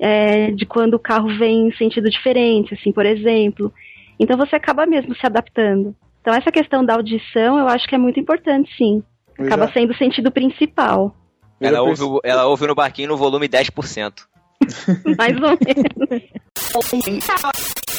é, 0.00 0.50
de 0.52 0.64
quando 0.64 0.94
o 0.94 0.98
carro 0.98 1.28
vem 1.36 1.68
em 1.68 1.76
sentido 1.76 2.08
diferente, 2.08 2.72
assim, 2.72 2.90
por 2.90 3.04
exemplo. 3.04 3.70
Então 4.18 4.34
você 4.38 4.56
acaba 4.56 4.86
mesmo 4.86 5.14
se 5.14 5.26
adaptando. 5.26 5.94
Então 6.22 6.32
essa 6.32 6.50
questão 6.50 6.82
da 6.82 6.94
audição 6.94 7.58
eu 7.58 7.68
acho 7.68 7.86
que 7.86 7.94
é 7.94 7.98
muito 7.98 8.18
importante, 8.18 8.74
sim. 8.78 9.02
Acaba 9.38 9.70
sendo 9.70 9.92
o 9.92 9.96
sentido 9.98 10.30
principal. 10.30 11.14
Ela 11.60 11.82
ouve, 11.82 12.02
ela 12.24 12.46
ouve 12.46 12.66
no 12.66 12.74
barquinho 12.74 13.10
no 13.10 13.16
volume 13.18 13.46
10%. 13.46 14.12
Mais 15.18 15.36
ou 15.36 15.50
menos. 15.50 16.22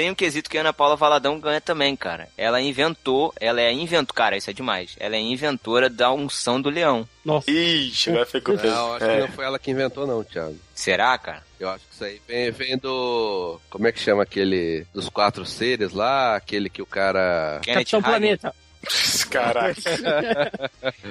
tem 0.00 0.10
um 0.10 0.14
quesito 0.14 0.48
que 0.48 0.56
a 0.56 0.62
Ana 0.62 0.72
Paula 0.72 0.96
Valadão 0.96 1.38
ganha 1.38 1.60
também, 1.60 1.94
cara. 1.94 2.26
Ela 2.34 2.58
inventou, 2.58 3.34
ela 3.38 3.60
é 3.60 3.70
inventora, 3.70 4.16
cara, 4.16 4.36
isso 4.38 4.48
é 4.48 4.52
demais. 4.54 4.96
Ela 4.98 5.14
é 5.14 5.20
inventora 5.20 5.90
da 5.90 6.10
unção 6.10 6.58
do 6.58 6.70
leão. 6.70 7.06
Nossa. 7.22 7.50
Ixi, 7.50 8.10
vai 8.10 8.24
ficar 8.24 8.54
Não, 8.54 8.94
acho 8.94 9.04
é. 9.04 9.14
que 9.14 9.20
não 9.20 9.28
foi 9.28 9.44
ela 9.44 9.58
que 9.58 9.70
inventou, 9.70 10.06
não, 10.06 10.24
Thiago. 10.24 10.56
Será, 10.74 11.18
cara? 11.18 11.42
Eu 11.58 11.68
acho 11.68 11.84
que 11.86 11.92
isso 11.94 12.04
aí 12.04 12.18
vem, 12.26 12.50
vem 12.50 12.78
do. 12.78 13.60
Como 13.68 13.86
é 13.86 13.92
que 13.92 14.00
chama 14.00 14.22
aquele. 14.22 14.86
Dos 14.94 15.10
quatro 15.10 15.44
seres 15.44 15.92
lá? 15.92 16.34
Aquele 16.34 16.70
que 16.70 16.80
o 16.80 16.86
cara. 16.86 17.60
Kenneth 17.62 17.84
Capitão 17.84 18.00
Hagen. 18.00 18.10
Planeta. 18.10 18.54
Caraca. 19.30 19.80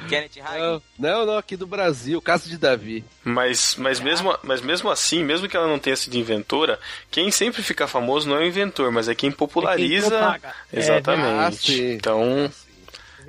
Kenneth 0.09 0.41
Hagen. 0.43 0.81
Não, 0.97 1.25
não, 1.25 1.37
aqui 1.37 1.55
do 1.55 1.67
Brasil, 1.67 2.21
caso 2.21 2.49
de 2.49 2.57
Davi. 2.57 3.03
Mas, 3.23 3.75
mas, 3.77 3.99
mesmo, 3.99 4.35
mas 4.43 4.61
mesmo 4.61 4.89
assim, 4.89 5.23
mesmo 5.23 5.47
que 5.47 5.55
ela 5.55 5.67
não 5.67 5.79
tenha 5.79 5.95
sido 5.95 6.15
inventora, 6.15 6.79
quem 7.11 7.31
sempre 7.31 7.61
fica 7.61 7.87
famoso 7.87 8.27
não 8.27 8.37
é 8.37 8.39
o 8.39 8.45
inventor, 8.47 8.91
mas 8.91 9.07
é 9.07 9.15
quem 9.15 9.31
populariza. 9.31 10.15
É 10.15 10.39
quem 10.71 10.79
Exatamente. 10.79 11.81
É, 11.81 11.93
então. 11.93 12.51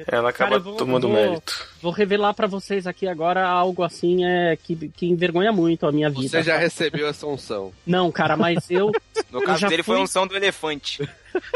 Ela 0.06 0.30
acaba 0.30 0.52
Cara, 0.52 0.62
vou, 0.62 0.76
tomando 0.76 1.09
vou, 1.09 1.16
mérito. 1.16 1.68
Vou 1.82 1.92
revelar 1.92 2.32
para 2.32 2.47
vocês 2.47 2.87
aqui 2.87 3.06
agora 3.06 3.47
algo 3.47 3.82
assim 3.82 4.25
é 4.25 4.56
que, 4.56 4.88
que 4.88 5.06
envergonha 5.06 5.52
muito 5.52 5.87
a 5.87 5.92
minha 5.92 6.09
vida. 6.09 6.28
Você 6.28 6.42
já 6.42 6.56
recebeu 6.56 7.06
essa 7.06 7.26
unção? 7.26 7.70
Não, 7.87 8.11
cara, 8.11 8.35
mas 8.35 8.70
eu. 8.70 8.92
No 9.30 9.42
caso 9.42 9.68
dele 9.68 9.82
fui... 9.82 9.94
foi 9.94 10.00
a 10.00 10.04
unção 10.04 10.26
do 10.26 10.35
elefante. 10.35 11.06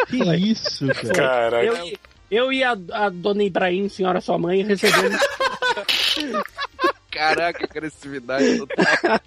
Que 0.09 0.23
isso, 0.37 0.87
cara? 0.87 1.15
Caraca. 1.15 1.65
Eu, 1.65 1.99
eu 2.35 2.53
e 2.53 2.63
a, 2.65 2.77
a 2.93 3.09
dona 3.09 3.45
Ibrahim, 3.45 3.89
senhora 3.89 4.21
sua 4.21 4.39
mãe, 4.39 4.63
recebemos. 4.63 5.21
Caraca, 7.11 7.65
agressividade 7.65 8.59
total. 8.59 9.21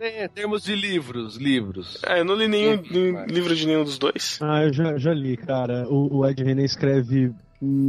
Em 0.00 0.28
termos 0.28 0.64
de 0.64 0.76
livros, 0.76 1.36
livros. 1.36 1.98
Ah, 2.06 2.18
eu 2.18 2.24
não 2.26 2.34
li 2.34 2.46
nenhum, 2.46 2.82
nenhum 2.90 3.24
livro 3.24 3.56
de 3.56 3.66
nenhum 3.66 3.84
dos 3.84 3.98
dois. 3.98 4.38
Ah, 4.42 4.64
eu 4.64 4.72
já, 4.72 4.98
já 4.98 5.14
li, 5.14 5.34
cara. 5.34 5.88
O, 5.88 6.18
o 6.18 6.28
Ed 6.28 6.44
René 6.44 6.64
escreve 6.64 7.32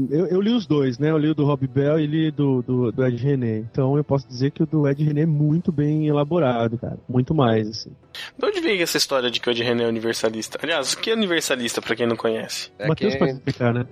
eu, 0.10 0.28
eu, 0.28 0.42
li 0.42 0.52
os 0.52 0.66
dois, 0.66 0.98
né? 1.00 1.12
Eu 1.12 1.18
li 1.18 1.30
o 1.30 1.36
do 1.36 1.46
Rob 1.46 1.66
Bell 1.68 2.00
e 2.00 2.06
li 2.06 2.32
do, 2.32 2.62
do, 2.62 2.92
do, 2.92 3.06
Ed 3.06 3.16
René. 3.18 3.58
Então 3.58 3.98
eu 3.98 4.04
posso 4.04 4.28
dizer 4.28 4.52
que 4.52 4.62
o 4.64 4.66
do 4.66 4.86
Ed 4.88 5.04
René 5.04 5.22
é 5.22 5.26
muito 5.26 5.72
bem 5.72 6.08
elaborado, 6.08 6.78
cara. 6.78 6.98
Muito 7.08 7.34
mais, 7.34 7.68
assim. 7.68 7.92
De 8.38 8.46
onde 8.46 8.60
veio 8.62 8.82
essa 8.82 8.98
história 8.98 9.32
de 9.32 9.40
que 9.40 9.50
o 9.50 9.52
Ed 9.52 9.64
René 9.64 9.84
é 9.84 9.88
universalista? 9.88 10.60
Aliás, 10.62 10.94
o 10.94 10.98
que 10.98 11.12
é 11.12 11.14
universalista, 11.14 11.82
pra 11.82 11.96
quem 11.96 12.08
não 12.08 12.16
conhece? 12.16 12.72
É 12.78 12.88
Matheus 12.88 13.14
quem... 13.14 13.20
pode 13.20 13.34
explicar, 13.34 13.74
né? 13.74 13.86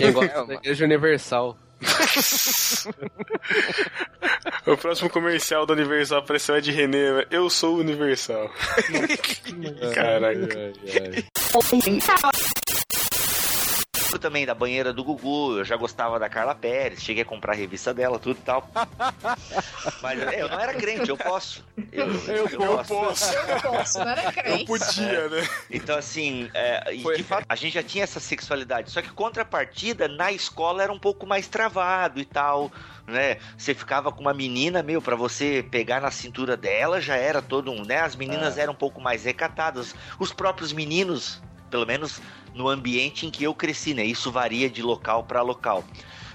É 0.00 0.08
Igreja 0.60 0.84
Universal. 0.84 1.56
o 4.66 4.76
próximo 4.76 5.08
comercial 5.08 5.64
da 5.64 5.72
Universal 5.72 6.18
apareceu 6.18 6.54
é 6.54 6.60
de 6.60 6.70
René. 6.72 7.24
Eu 7.30 7.48
sou 7.48 7.78
Universal. 7.78 8.50
Caraca 9.94 10.74
também 14.18 14.46
da 14.46 14.54
banheira 14.54 14.92
do 14.92 15.04
Gugu, 15.04 15.58
eu 15.58 15.64
já 15.64 15.76
gostava 15.76 16.18
da 16.18 16.28
Carla 16.28 16.54
Pérez, 16.54 17.02
cheguei 17.02 17.22
a 17.22 17.26
comprar 17.26 17.52
a 17.52 17.56
revista 17.56 17.92
dela, 17.92 18.18
tudo 18.18 18.38
e 18.38 18.42
tal. 18.42 18.70
Mas 20.02 20.20
eu 20.34 20.48
não 20.48 20.60
era 20.60 20.74
crente, 20.74 21.08
eu 21.08 21.16
posso. 21.16 21.64
Eu, 21.92 22.06
eu, 22.06 22.34
eu, 22.34 22.46
eu 22.46 22.58
posso. 22.58 22.94
posso. 22.94 23.34
Eu 23.34 23.60
posso, 23.60 23.98
não 24.04 24.08
era 24.08 24.32
crente. 24.32 24.60
Eu 24.60 24.66
podia, 24.66 25.28
né? 25.28 25.48
Então, 25.70 25.96
assim, 25.96 26.50
é, 26.54 26.92
de 26.92 27.22
fato, 27.22 27.44
a 27.48 27.54
gente 27.56 27.74
já 27.74 27.82
tinha 27.82 28.04
essa 28.04 28.20
sexualidade, 28.20 28.90
só 28.90 29.02
que 29.02 29.10
contrapartida, 29.10 30.08
na 30.08 30.32
escola 30.32 30.82
era 30.82 30.92
um 30.92 30.98
pouco 30.98 31.26
mais 31.26 31.48
travado 31.48 32.20
e 32.20 32.24
tal. 32.24 32.70
Né? 33.06 33.38
Você 33.58 33.74
ficava 33.74 34.12
com 34.12 34.20
uma 34.20 34.32
menina, 34.32 34.82
meu, 34.82 35.02
para 35.02 35.16
você 35.16 35.66
pegar 35.68 36.00
na 36.00 36.10
cintura 36.10 36.56
dela 36.56 37.00
já 37.00 37.16
era 37.16 37.42
todo 37.42 37.70
um, 37.70 37.84
né? 37.84 38.00
As 38.00 38.14
meninas 38.14 38.56
é. 38.56 38.62
eram 38.62 38.72
um 38.72 38.76
pouco 38.76 39.00
mais 39.00 39.24
recatadas. 39.24 39.94
Os 40.18 40.32
próprios 40.32 40.72
meninos, 40.72 41.42
pelo 41.70 41.86
menos 41.86 42.20
no 42.52 42.68
ambiente 42.68 43.26
em 43.26 43.30
que 43.30 43.44
eu 43.44 43.54
cresci, 43.54 43.94
né? 43.94 44.04
Isso 44.04 44.30
varia 44.30 44.68
de 44.68 44.82
local 44.82 45.24
para 45.24 45.42
local. 45.42 45.84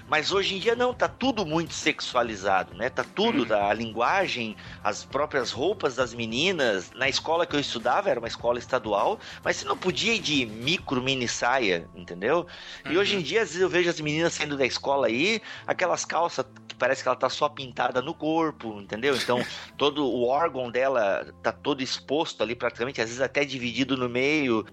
Mas 0.08 0.30
hoje 0.32 0.54
em 0.54 0.58
dia 0.58 0.76
não, 0.76 0.94
tá 0.94 1.08
tudo 1.08 1.44
muito 1.44 1.74
sexualizado, 1.74 2.74
né? 2.74 2.88
Tá 2.88 3.02
tudo, 3.04 3.52
Uhum. 3.52 3.64
a 3.68 3.72
linguagem, 3.72 4.56
as 4.82 5.04
próprias 5.04 5.50
roupas 5.50 5.96
das 5.96 6.14
meninas. 6.14 6.90
Na 6.94 7.08
escola 7.08 7.44
que 7.46 7.56
eu 7.56 7.60
estudava, 7.60 8.08
era 8.08 8.20
uma 8.20 8.28
escola 8.28 8.58
estadual, 8.58 9.18
mas 9.42 9.56
você 9.56 9.64
não 9.64 9.76
podia 9.76 10.14
ir 10.14 10.20
de 10.20 10.46
micro, 10.46 11.02
mini 11.02 11.26
saia, 11.26 11.88
entendeu? 11.94 12.46
E 12.84 12.94
Uhum. 12.94 13.00
hoje 13.00 13.16
em 13.16 13.22
dia, 13.22 13.42
às 13.42 13.48
vezes 13.48 13.62
eu 13.62 13.68
vejo 13.68 13.90
as 13.90 14.00
meninas 14.00 14.34
saindo 14.34 14.56
da 14.56 14.64
escola 14.64 15.08
aí, 15.08 15.40
aquelas 15.66 16.04
calças 16.04 16.46
que 16.68 16.74
parece 16.76 17.02
que 17.02 17.08
ela 17.08 17.16
tá 17.16 17.28
só 17.28 17.48
pintada 17.48 18.00
no 18.00 18.14
corpo, 18.14 18.80
entendeu? 18.80 19.16
Então, 19.16 19.38
todo 19.76 20.06
o 20.06 20.26
órgão 20.26 20.70
dela 20.70 21.26
tá 21.42 21.50
todo 21.52 21.82
exposto 21.82 22.42
ali 22.42 22.54
praticamente, 22.54 23.00
às 23.00 23.08
vezes 23.08 23.20
até 23.22 23.44
dividido 23.44 23.96
no 23.96 24.08
meio. 24.08 24.64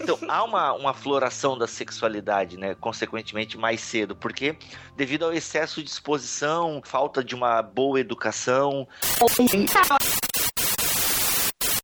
Então, 0.00 0.18
há 0.28 0.42
uma, 0.44 0.72
uma 0.72 0.94
floração 0.94 1.58
da 1.58 1.66
sexualidade, 1.66 2.56
né? 2.56 2.74
Consequentemente, 2.74 3.58
mais 3.58 3.80
cedo, 3.80 4.16
porque 4.16 4.56
devido 4.96 5.24
ao 5.24 5.32
excesso 5.32 5.82
de 5.82 5.90
exposição, 5.90 6.80
falta 6.84 7.22
de 7.22 7.34
uma 7.34 7.62
boa 7.62 8.00
educação. 8.00 8.86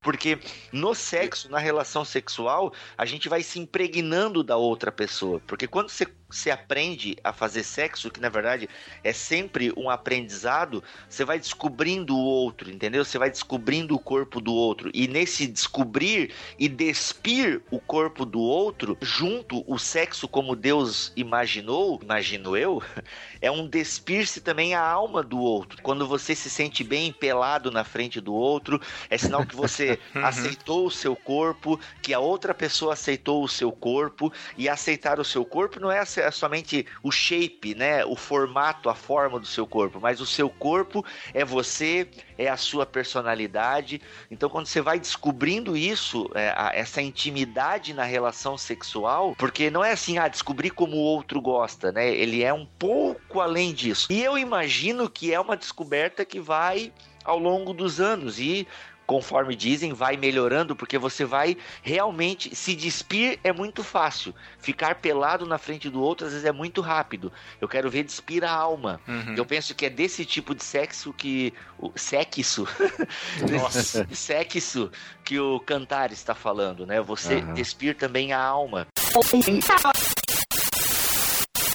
Porque 0.04 0.38
no 0.70 0.94
sexo, 0.94 1.50
na 1.50 1.58
relação 1.58 2.04
sexual, 2.04 2.74
a 2.96 3.06
gente 3.06 3.26
vai 3.26 3.42
se 3.42 3.58
impregnando 3.58 4.44
da 4.44 4.54
outra 4.54 4.92
pessoa. 4.92 5.40
Porque 5.46 5.66
quando 5.66 5.88
você, 5.88 6.06
você 6.28 6.50
aprende 6.50 7.16
a 7.24 7.32
fazer 7.32 7.64
sexo, 7.64 8.10
que 8.10 8.20
na 8.20 8.28
verdade 8.28 8.68
é 9.02 9.14
sempre 9.14 9.72
um 9.74 9.88
aprendizado, 9.88 10.84
você 11.08 11.24
vai 11.24 11.38
descobrindo 11.38 12.14
o 12.14 12.22
outro, 12.22 12.70
entendeu? 12.70 13.02
Você 13.02 13.16
vai 13.16 13.30
descobrindo 13.30 13.94
o 13.94 13.98
corpo 13.98 14.42
do 14.42 14.52
outro. 14.52 14.90
E 14.92 15.08
nesse 15.08 15.46
descobrir 15.46 16.34
e 16.58 16.68
despir 16.68 17.62
o 17.70 17.80
corpo 17.80 18.26
do 18.26 18.40
outro, 18.40 18.98
junto 19.00 19.64
o 19.66 19.78
sexo 19.78 20.28
como 20.28 20.54
Deus 20.54 21.12
imaginou, 21.16 21.98
imagino 22.02 22.54
eu, 22.54 22.82
é 23.40 23.50
um 23.50 23.66
despir-se 23.66 24.42
também 24.42 24.74
a 24.74 24.82
alma 24.82 25.22
do 25.22 25.38
outro. 25.38 25.80
Quando 25.82 26.06
você 26.06 26.34
se 26.34 26.50
sente 26.50 26.84
bem 26.84 27.10
pelado 27.10 27.70
na 27.70 27.84
frente 27.84 28.20
do 28.20 28.34
outro, 28.34 28.78
é 29.08 29.16
sinal 29.16 29.46
que 29.46 29.56
você 29.56 29.93
aceitou 30.14 30.86
o 30.86 30.90
seu 30.90 31.14
corpo, 31.16 31.78
que 32.02 32.12
a 32.14 32.18
outra 32.20 32.54
pessoa 32.54 32.92
aceitou 32.92 33.42
o 33.42 33.48
seu 33.48 33.72
corpo, 33.72 34.32
e 34.56 34.68
aceitar 34.68 35.18
o 35.18 35.24
seu 35.24 35.44
corpo 35.44 35.80
não 35.80 35.90
é 35.90 35.98
ace- 36.00 36.30
somente 36.32 36.86
o 37.02 37.10
shape, 37.10 37.74
né, 37.74 38.04
o 38.04 38.16
formato, 38.16 38.88
a 38.88 38.94
forma 38.94 39.38
do 39.38 39.46
seu 39.46 39.66
corpo, 39.66 39.98
mas 40.00 40.20
o 40.20 40.26
seu 40.26 40.48
corpo 40.48 41.04
é 41.32 41.44
você, 41.44 42.08
é 42.38 42.48
a 42.48 42.56
sua 42.56 42.86
personalidade. 42.86 44.00
Então, 44.30 44.48
quando 44.48 44.66
você 44.66 44.80
vai 44.80 44.98
descobrindo 44.98 45.76
isso, 45.76 46.30
é, 46.34 46.54
essa 46.74 47.00
intimidade 47.00 47.92
na 47.94 48.04
relação 48.04 48.56
sexual, 48.58 49.34
porque 49.38 49.70
não 49.70 49.84
é 49.84 49.92
assim, 49.92 50.18
ah, 50.18 50.28
descobrir 50.28 50.70
como 50.70 50.96
o 50.96 51.00
outro 51.00 51.40
gosta, 51.40 51.92
né? 51.92 52.08
Ele 52.14 52.42
é 52.42 52.52
um 52.52 52.66
pouco 52.66 53.40
além 53.40 53.72
disso. 53.72 54.06
E 54.10 54.22
eu 54.22 54.36
imagino 54.38 55.08
que 55.08 55.32
é 55.32 55.40
uma 55.40 55.56
descoberta 55.56 56.24
que 56.24 56.40
vai 56.40 56.92
ao 57.24 57.38
longo 57.38 57.72
dos 57.72 58.00
anos 58.00 58.38
e 58.38 58.68
conforme 59.06 59.54
dizem, 59.54 59.92
vai 59.92 60.16
melhorando, 60.16 60.74
porque 60.74 60.98
você 60.98 61.24
vai 61.24 61.56
realmente 61.82 62.54
se 62.54 62.74
despir 62.74 63.38
é 63.44 63.52
muito 63.52 63.82
fácil. 63.82 64.34
Ficar 64.58 64.96
pelado 64.96 65.46
na 65.46 65.58
frente 65.58 65.88
do 65.90 66.00
outro 66.00 66.26
às 66.26 66.32
vezes 66.32 66.46
é 66.46 66.52
muito 66.52 66.80
rápido. 66.80 67.32
Eu 67.60 67.68
quero 67.68 67.90
ver 67.90 68.04
despir 68.04 68.44
a 68.44 68.50
alma. 68.50 69.00
Uhum. 69.06 69.34
Eu 69.36 69.44
penso 69.44 69.74
que 69.74 69.86
é 69.86 69.90
desse 69.90 70.24
tipo 70.24 70.54
de 70.54 70.64
sexo 70.64 71.12
que 71.12 71.52
o 71.78 71.92
sexo, 71.96 72.66
Nossa. 73.50 74.06
sexo 74.12 74.90
que 75.24 75.38
o 75.38 75.60
cantar 75.60 76.12
está 76.12 76.34
falando, 76.34 76.86
né? 76.86 77.00
Você 77.00 77.36
Aham. 77.36 77.54
despir 77.54 77.96
também 77.96 78.32
a 78.32 78.40
alma. 78.40 78.86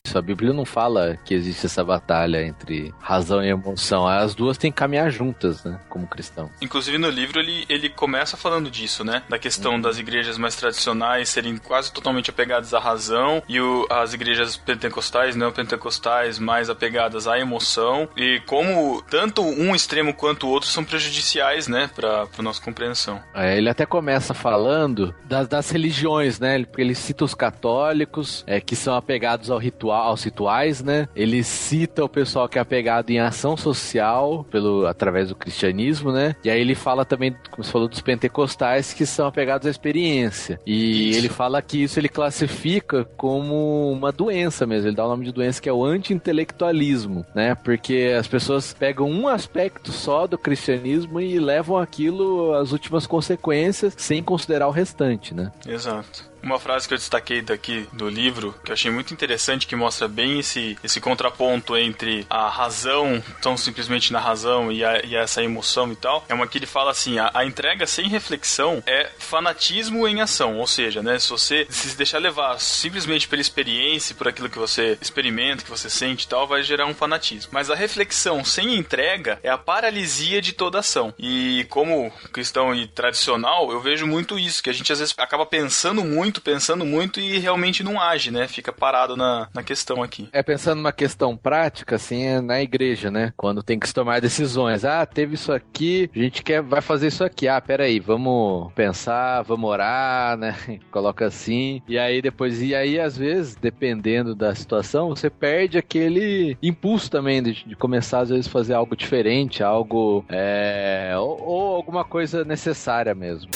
Isso, 0.10 0.18
a 0.18 0.22
Bíblia 0.24 0.52
não 0.52 0.66
fala 0.66 1.20
que 1.24 1.36
existe 1.36 1.68
essa 1.68 1.84
batalha 1.84 2.44
entre 2.44 2.92
razão 3.00 3.44
e 3.44 3.50
emoção. 3.50 4.08
As 4.08 4.34
duas 4.34 4.58
têm 4.58 4.72
que 4.72 4.78
caminhar 4.78 5.12
juntas, 5.12 5.64
né? 5.64 5.80
Como 5.88 6.08
cristão. 6.08 6.50
Inclusive 6.62 6.98
no 6.98 7.10
livro 7.12 7.40
ele, 7.40 7.64
ele 7.70 7.90
começa 7.90 8.36
falando 8.36 8.72
disso, 8.72 9.04
né? 9.04 9.22
Da 9.30 9.38
questão 9.38 9.80
das 9.80 10.00
igrejas 10.00 10.36
mais 10.38 10.56
tradicionais 10.56 11.30
serem 11.30 11.58
quase 11.58 11.94
totalmente 11.94 12.32
apegadas 12.32 12.74
à 12.74 12.80
razão 12.80 13.44
e 13.48 13.60
o- 13.62 13.86
as 13.90 14.14
igrejas 14.16 14.58
pentecostais, 14.58 15.36
neopentecostais 15.36 16.40
mais 16.40 16.72
apegadas 16.72 17.28
à 17.28 17.38
emoção 17.38 18.10
e 18.18 18.42
como 18.48 19.04
tanto 19.12 19.44
um 19.44 19.76
extremo 19.76 20.12
quanto 20.14 20.48
o 20.48 20.50
outro 20.50 20.68
são 20.70 20.84
prejudiciais, 20.84 21.68
né? 21.68 21.88
Pra, 21.96 22.26
pra 22.26 22.42
nossa 22.42 22.62
compreensão. 22.62 23.22
É, 23.36 23.56
ele 23.58 23.70
até 23.70 23.86
começa 23.86 24.34
falando 24.34 25.14
das, 25.26 25.48
das 25.48 25.70
religiões, 25.70 26.40
né? 26.40 26.64
Porque 26.66 26.82
ele 26.82 26.96
cita 26.96 27.24
os 27.24 27.36
católicos, 27.36 28.44
é, 28.48 28.60
que 28.60 28.76
são 28.76 28.96
apegados 28.96 29.52
ao 29.52 29.58
ritual, 29.60 29.99
aos 30.04 30.24
rituais, 30.24 30.84
né? 30.84 31.08
Ele 31.16 31.44
cita 31.44 32.04
o 32.04 32.10
pessoal 32.10 32.48
que 32.48 32.58
é 32.58 32.62
apegado 32.62 33.10
em 33.10 33.20
ação 33.20 33.56
social, 33.58 34.46
pelo 34.50 34.86
através 34.86 35.30
do 35.30 35.36
cristianismo, 35.36 36.12
né? 36.12 36.36
E 36.44 36.50
aí 36.50 36.60
ele 36.60 36.76
fala 36.76 37.06
também, 37.06 37.36
como 37.50 37.64
você 37.64 37.72
falou, 37.72 37.88
dos 37.88 38.02
pentecostais, 38.02 38.94
que 38.94 39.06
são 39.06 39.28
apegados 39.28 39.68
à 39.68 39.70
experiência. 39.70 40.60
E 40.66 41.10
Isso. 41.10 41.20
ele 41.20 41.30
fala 41.30 41.62
que 41.62 41.84
isso 41.84 42.00
ele 42.00 42.10
classifica 42.10 43.06
como 43.18 43.92
uma 43.92 44.12
doença 44.12 44.66
mesmo. 44.66 44.90
Ele 44.90 44.96
dá 44.96 45.06
o 45.06 45.10
nome 45.10 45.26
de 45.26 45.32
doença 45.32 45.62
que 45.62 45.70
é 45.70 45.74
o 45.74 45.84
anti-intelectualismo, 45.84 47.26
né? 47.34 47.56
Porque 47.56 48.16
as 48.18 48.28
pessoas 48.28 48.74
pegam 48.74 49.10
um 49.10 49.28
aspecto 49.28 49.92
só 49.92 50.28
do 50.28 50.38
cristianismo 50.38 51.20
e 51.20 51.40
levam 51.40 51.78
aquilo 51.78 52.54
às 52.54 52.72
últimas 52.72 53.06
consequências 53.08 53.94
sem 53.98 54.24
considerar 54.24 54.68
o 54.68 54.72
restante, 54.72 55.34
né? 55.34 55.52
Exato. 55.68 56.30
Uma 56.42 56.60
frase 56.60 56.88
que 56.88 56.94
eu 56.94 56.98
destaquei 56.98 57.42
daqui 57.42 57.88
do 57.94 58.08
livro, 58.10 58.56
que 58.64 58.72
eu 58.72 58.74
achei 58.74 58.90
muito 58.92 59.14
interessante, 59.14 59.68
que 59.68 59.76
mostra 59.76 60.08
bem 60.08 60.40
esse, 60.40 60.78
esse 60.84 61.00
contraponto 61.02 61.76
entre 61.78 62.26
a 62.30 62.50
razão, 62.50 63.22
tão 63.42 63.58
simplesmente 63.58 64.12
na 64.14 64.20
razão, 64.20 64.72
e, 64.72 64.84
a- 64.84 65.02
e 65.06 65.16
essa 65.16 65.44
emoção 65.44 65.92
e 65.92 65.96
tal, 65.96 66.24
é 66.30 66.34
uma 66.34 66.48
que 66.48 66.58
ele 66.58 66.66
fala 66.66 66.92
assim: 66.92 67.20
a, 67.20 67.30
a 67.34 67.46
entrega 67.46 67.86
sem 67.86 68.08
reflexão 68.08 68.82
é 68.86 69.10
fanatismo 69.20 70.08
em 70.08 70.22
ação. 70.22 70.58
Ou 70.58 70.68
seja, 70.68 71.02
né, 71.02 71.18
se 71.20 71.30
você 71.30 71.66
se 71.70 71.96
deixar 71.98 72.20
levar 72.20 72.60
simplesmente 72.60 73.28
pela 73.28 73.42
experiência, 73.42 74.16
por 74.16 74.28
aquilo 74.28 74.50
que 74.50 74.58
você 74.60 74.98
experimenta, 75.02 75.64
que 75.64 75.70
você 75.70 75.90
sente 75.90 76.26
e 76.26 76.28
tal, 76.28 76.48
vai 76.48 76.64
gerar 76.64 76.86
um 76.86 76.94
fanatismo. 76.94 77.50
Mas 77.54 77.70
a 77.70 77.76
reflexão 77.76 78.44
sem 78.44 78.76
entrega 78.76 79.40
é 79.44 79.50
a 79.50 79.58
paralisia 79.58 80.42
de 80.42 80.54
toda 80.54 80.80
ação. 80.80 81.14
E 81.18 81.66
como 81.70 82.12
cristão 82.32 82.74
e 82.76 82.88
tradicional, 82.88 83.72
eu 83.72 83.80
vejo 83.82 84.06
muito 84.08 84.38
isso, 84.38 84.62
que 84.64 84.70
a 84.70 84.74
gente 84.74 84.92
às 84.92 85.00
vezes 85.00 85.14
acaba 85.18 85.46
pensando 85.46 86.04
muito, 86.04 86.29
pensando 86.42 86.86
muito 86.86 87.20
e 87.20 87.40
realmente 87.40 87.84
não 87.84 88.02
age, 88.02 88.32
né? 88.32 88.48
Fica 88.48 88.72
parado 88.72 89.16
na, 89.18 89.48
na 89.54 89.64
questão 89.64 90.04
aqui. 90.04 90.30
É 90.32 90.44
pensando 90.44 90.78
numa 90.78 90.92
questão 90.92 91.36
prática, 91.36 91.96
assim, 91.96 92.24
é 92.24 92.42
na 92.42 92.62
igreja, 92.62 93.10
né? 93.10 93.34
Quando 93.36 93.64
tem 93.64 93.80
que 93.80 93.88
se 93.88 93.94
tomar 93.94 94.22
decisões. 94.22 94.86
Ah, 94.86 95.06
teve 95.06 95.36
isso 95.36 95.52
aqui, 95.52 96.10
a 96.16 96.20
gente 96.20 96.44
quer, 96.44 96.62
vai 96.62 96.82
fazer 96.82 97.08
isso 97.08 97.24
aqui. 97.24 97.48
Ah, 97.48 97.60
peraí, 97.62 98.00
vamos 98.00 98.72
pensar, 98.74 99.42
vamos 99.44 99.70
orar, 99.70 100.38
né? 100.38 100.56
Coloca 100.92 101.26
assim. 101.26 101.82
E 101.88 101.98
aí 101.98 102.22
depois, 102.22 102.62
e 102.62 102.76
aí 102.76 103.00
às 103.00 103.18
vezes, 103.18 103.56
dependendo 103.56 104.36
da 104.36 104.54
situação, 104.54 105.10
você 105.10 105.30
perde 105.30 105.78
aquele 105.78 106.58
impulso 106.62 107.10
também 107.10 107.42
de, 107.42 107.64
de 107.66 107.76
começar 107.76 108.20
às 108.20 108.30
vezes 108.30 108.48
fazer 108.48 108.74
algo 108.74 108.96
diferente, 108.96 109.64
algo, 109.64 110.26
é, 110.30 111.14
ou, 111.18 111.42
ou 111.42 111.76
alguma 111.76 112.04
coisa 112.04 112.44
necessária 112.44 113.16
mesmo. 113.16 113.50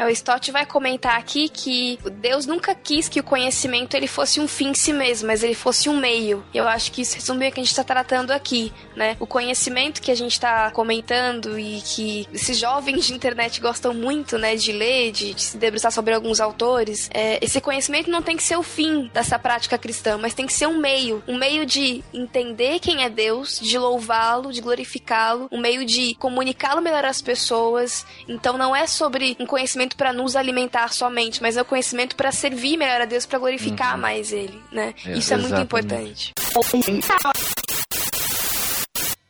O 0.00 0.08
Stott 0.10 0.50
vai 0.52 0.64
comentar 0.64 1.18
aqui 1.18 1.48
que 1.48 1.98
Deus 2.20 2.46
nunca 2.46 2.74
quis 2.74 3.08
que 3.08 3.18
o 3.18 3.24
conhecimento 3.24 3.94
ele 3.96 4.06
fosse 4.06 4.40
um 4.40 4.46
fim 4.46 4.68
em 4.68 4.74
si 4.74 4.92
mesmo, 4.92 5.26
mas 5.26 5.42
ele 5.42 5.54
fosse 5.54 5.88
um 5.88 5.96
meio. 5.96 6.44
Eu 6.54 6.68
acho 6.68 6.92
que 6.92 7.02
isso 7.02 7.16
resume 7.16 7.48
o 7.48 7.52
que 7.52 7.60
a 7.60 7.62
gente 7.62 7.70
está 7.70 7.82
tratando 7.82 8.30
aqui, 8.30 8.72
né? 8.94 9.16
O 9.18 9.26
conhecimento 9.26 10.00
que 10.00 10.10
a 10.10 10.14
gente 10.14 10.32
está 10.32 10.70
comentando 10.70 11.58
e 11.58 11.80
que 11.82 12.28
esses 12.32 12.58
jovens 12.58 13.06
de 13.06 13.14
internet 13.14 13.60
gostam 13.60 13.92
muito, 13.92 14.38
né, 14.38 14.54
de 14.54 14.72
ler, 14.72 15.10
de, 15.10 15.34
de 15.34 15.42
se 15.42 15.56
debruçar 15.56 15.90
sobre 15.90 16.14
alguns 16.14 16.40
autores, 16.40 17.10
é, 17.12 17.44
esse 17.44 17.60
conhecimento 17.60 18.10
não 18.10 18.22
tem 18.22 18.36
que 18.36 18.42
ser 18.42 18.56
o 18.56 18.62
fim 18.62 19.10
dessa 19.12 19.38
prática 19.38 19.76
cristã, 19.76 20.16
mas 20.16 20.34
tem 20.34 20.46
que 20.46 20.52
ser 20.52 20.68
um 20.68 20.78
meio, 20.78 21.22
um 21.26 21.36
meio 21.36 21.66
de 21.66 22.04
entender 22.14 22.78
quem 22.78 23.02
é 23.02 23.10
Deus, 23.10 23.58
de 23.58 23.76
louvá-lo, 23.78 24.52
de 24.52 24.60
glorificá-lo, 24.60 25.48
um 25.50 25.60
meio 25.60 25.84
de 25.84 26.14
comunicá-lo 26.14 26.80
melhor 26.80 27.04
às 27.04 27.20
pessoas. 27.20 28.06
Então 28.28 28.56
não 28.56 28.74
é 28.74 28.86
sobre 28.86 29.36
um 29.40 29.46
conhecimento 29.46 29.87
para 29.96 30.12
nos 30.12 30.36
alimentar 30.36 30.88
somente, 30.92 31.40
mas 31.42 31.56
é 31.56 31.62
o 31.62 31.64
conhecimento 31.64 32.16
para 32.16 32.30
servir 32.32 32.76
melhor 32.76 33.00
a 33.00 33.04
Deus, 33.04 33.26
para 33.26 33.38
glorificar 33.38 33.96
mais 33.98 34.32
Ele, 34.32 34.60
né? 34.72 34.94
É, 35.06 35.12
Isso 35.18 35.32
é 35.32 35.36
muito 35.36 35.54
exatamente. 35.54 36.32
importante. 36.32 36.34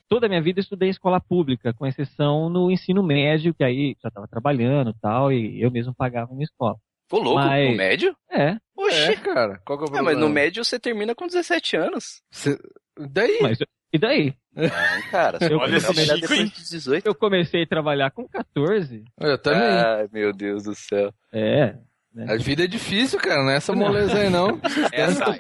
Toda 0.09 0.25
a 0.25 0.29
minha 0.29 0.41
vida 0.43 0.59
eu 0.59 0.63
estudei 0.63 0.89
em 0.89 0.91
escola 0.91 1.21
pública, 1.21 1.75
com 1.75 1.87
exceção 1.87 2.49
no 2.49 2.71
ensino 2.71 3.03
médio, 3.03 3.53
que 3.53 3.63
aí 3.63 3.95
já 4.03 4.09
estava 4.09 4.27
trabalhando 4.27 4.91
e 4.91 4.95
tal, 5.01 5.31
e 5.31 5.63
eu 5.63 5.71
mesmo 5.71 5.95
pagava 5.95 6.33
minha 6.33 6.45
escola. 6.45 6.77
Ô, 7.13 7.19
louco, 7.19 7.41
Mas- 7.41 7.71
no 7.71 7.77
médio? 7.77 8.17
É, 8.31 8.57
Oxi. 8.77 8.97
É, 8.97 9.17
cara, 9.17 9.61
qual 9.65 9.79
que 9.79 9.85
é 9.85 9.87
o 9.87 9.89
É, 9.89 9.93
problema? 9.93 10.03
mas 10.05 10.19
no 10.19 10.29
médio 10.29 10.65
você 10.65 10.79
termina 10.79 11.15
com 11.15 11.27
17 11.27 11.77
anos. 11.77 12.23
Cê- 12.31 12.59
Daí? 12.99 13.39
mas 13.41 13.59
e 13.93 13.99
daí? 13.99 14.35
Não, 14.55 15.11
cara, 15.11 15.39
você 15.39 15.47
Eu 15.53 15.59
pode 15.59 15.71
Olha 15.71 15.77
esse 15.79 15.87
trabalhar 15.87 16.15
Chico, 16.17 16.21
depois 16.21 16.41
hein? 16.41 16.53
dos 16.55 16.69
18. 16.71 17.07
Eu 17.07 17.15
comecei 17.15 17.63
a 17.63 17.67
trabalhar 17.67 18.11
com 18.11 18.29
14. 18.29 19.05
Eu 19.19 19.39
também. 19.39 19.63
Ai, 19.63 20.09
meu 20.13 20.33
Deus 20.33 20.65
do 20.65 20.75
céu. 20.75 21.13
É, 21.33 21.77
né? 22.19 22.33
A 22.33 22.37
vida 22.37 22.65
é 22.65 22.67
difícil, 22.67 23.19
cara, 23.19 23.43
não 23.43 23.51
é 23.51 23.57
essa 23.57 23.73
moleza 23.73 24.19
aí, 24.19 24.29
não. 24.29 24.61
Essa. 24.93 25.39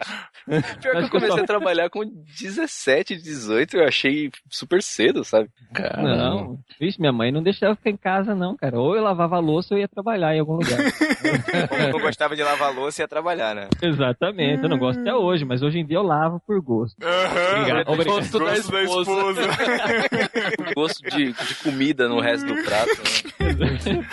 Pior 0.80 0.94
que 0.94 1.04
eu 1.04 1.10
comecei 1.10 1.42
a 1.42 1.46
trabalhar 1.46 1.90
com 1.90 2.04
17, 2.04 3.16
18, 3.16 3.76
eu 3.76 3.84
achei 3.84 4.30
super 4.48 4.82
cedo, 4.82 5.22
sabe? 5.24 5.50
Caramba. 5.74 6.16
Não, 6.16 6.58
vixe, 6.80 6.98
minha 6.98 7.12
mãe 7.12 7.30
não 7.30 7.42
deixava 7.42 7.72
eu 7.72 7.76
ficar 7.76 7.90
em 7.90 7.96
casa, 7.96 8.34
não, 8.34 8.56
cara. 8.56 8.78
Ou 8.78 8.96
eu 8.96 9.02
lavava 9.02 9.36
a 9.36 9.40
louça 9.40 9.74
ou 9.74 9.78
eu 9.78 9.82
ia 9.82 9.88
trabalhar 9.88 10.34
em 10.34 10.40
algum 10.40 10.54
lugar. 10.54 10.78
Como 11.68 11.98
eu 11.98 12.00
gostava 12.00 12.34
de 12.34 12.42
lavar 12.42 12.74
louça 12.74 13.02
e 13.02 13.04
ia 13.04 13.08
trabalhar, 13.08 13.54
né? 13.54 13.68
Exatamente, 13.82 14.62
eu 14.62 14.68
não 14.68 14.78
gosto 14.78 15.00
até 15.00 15.14
hoje, 15.14 15.44
mas 15.44 15.62
hoje 15.62 15.80
em 15.80 15.86
dia 15.86 15.98
eu 15.98 16.02
lavo 16.02 16.40
por 16.46 16.60
gosto. 16.62 16.96
Obrigado. 16.96 17.88
Obrigado. 17.88 18.16
Gosto 18.16 18.38
da 18.38 18.54
esposa. 18.54 19.42
Gosto 20.74 21.02
de, 21.10 21.32
de 21.32 21.54
comida 21.56 22.08
no 22.08 22.20
resto 22.20 22.46
do 22.46 22.62
prato. 22.62 22.90
Né? 23.58 24.06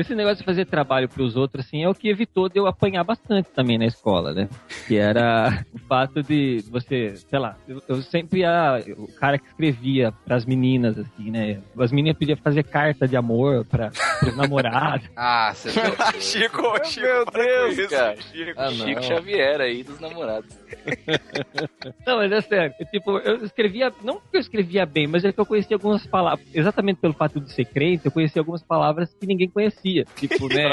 Esse 0.00 0.14
negócio 0.14 0.38
de 0.38 0.44
fazer 0.44 0.64
trabalho 0.66 1.08
pros 1.08 1.36
outros, 1.36 1.64
assim, 1.66 1.82
é 1.82 1.88
o 1.88 1.94
que 1.94 2.08
evitou 2.08 2.48
de 2.48 2.58
eu 2.58 2.66
apanhar 2.66 3.04
bastante 3.04 3.48
também 3.50 3.78
na 3.78 3.86
escola, 3.86 4.32
né? 4.32 4.48
Que 4.86 4.96
era 4.96 5.64
o 5.72 5.78
fato 5.80 6.22
de 6.22 6.64
você, 6.70 7.14
sei 7.16 7.38
lá, 7.38 7.56
eu, 7.68 7.82
eu 7.88 8.02
sempre 8.02 8.42
era 8.42 8.82
o 8.96 9.06
cara 9.08 9.38
que 9.38 9.46
escrevia 9.46 10.12
pras 10.24 10.44
meninas, 10.44 10.98
assim, 10.98 11.30
né? 11.30 11.60
As 11.78 11.92
meninas 11.92 12.18
podiam 12.18 12.36
fazer 12.36 12.62
carta 12.64 13.06
de 13.06 13.16
amor 13.16 13.64
pra, 13.66 13.90
pros 14.20 14.36
namorados. 14.36 15.08
Ah, 15.16 15.52
você 15.54 15.70
Chico, 16.20 16.62
Chico, 16.84 17.06
Meu 17.06 17.24
para 17.26 17.42
Deus, 17.42 17.78
isso, 17.78 17.88
cara. 17.90 18.16
Chico, 18.20 18.52
Ah. 18.60 18.70
Chico 18.70 19.02
Xavier 19.02 19.60
aí 19.60 19.82
dos 19.82 20.00
namorados. 20.00 20.48
Não, 22.06 22.16
mas 22.16 22.32
é 22.32 22.40
sério. 22.40 22.74
Eu, 22.78 22.86
tipo, 22.86 23.18
eu 23.18 23.44
escrevia, 23.44 23.92
não 24.02 24.14
porque 24.20 24.36
eu 24.36 24.40
escrevia 24.40 24.86
bem, 24.86 25.06
mas 25.06 25.24
é 25.24 25.32
que 25.32 25.38
eu 25.40 25.46
conhecia 25.46 25.76
algumas 25.76 26.06
palavras, 26.06 26.46
exatamente 26.54 26.98
pelo 27.00 27.12
fato 27.14 27.40
de 27.40 27.52
ser 27.52 27.64
crente, 27.66 28.06
eu 28.06 28.12
conhecia 28.12 28.40
algumas 28.40 28.62
palavras 28.62 29.12
que 29.14 29.26
ninguém 29.26 29.48
conhecia. 29.48 29.89
Tipo, 30.16 30.48
né? 30.52 30.66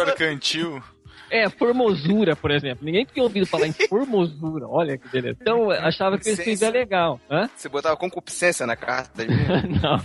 Arcantil. 0.00 0.82
É, 1.32 1.48
formosura, 1.48 2.36
por 2.36 2.50
exemplo. 2.50 2.84
Ninguém 2.84 3.04
tinha 3.06 3.22
ouvido 3.22 3.46
falar 3.46 3.66
em 3.66 3.72
formosura. 3.72 4.66
Olha 4.68 4.98
que 4.98 5.08
beleza. 5.08 5.38
Então, 5.40 5.72
eu 5.72 5.80
achava 5.80 6.18
que 6.18 6.28
eu 6.28 6.32
escrevia 6.34 6.68
legal. 6.70 7.18
Hã? 7.30 7.48
Você 7.56 7.68
botava 7.68 7.96
concupiscência 7.96 8.66
na 8.66 8.76
carta. 8.76 9.24
Não. 9.26 9.98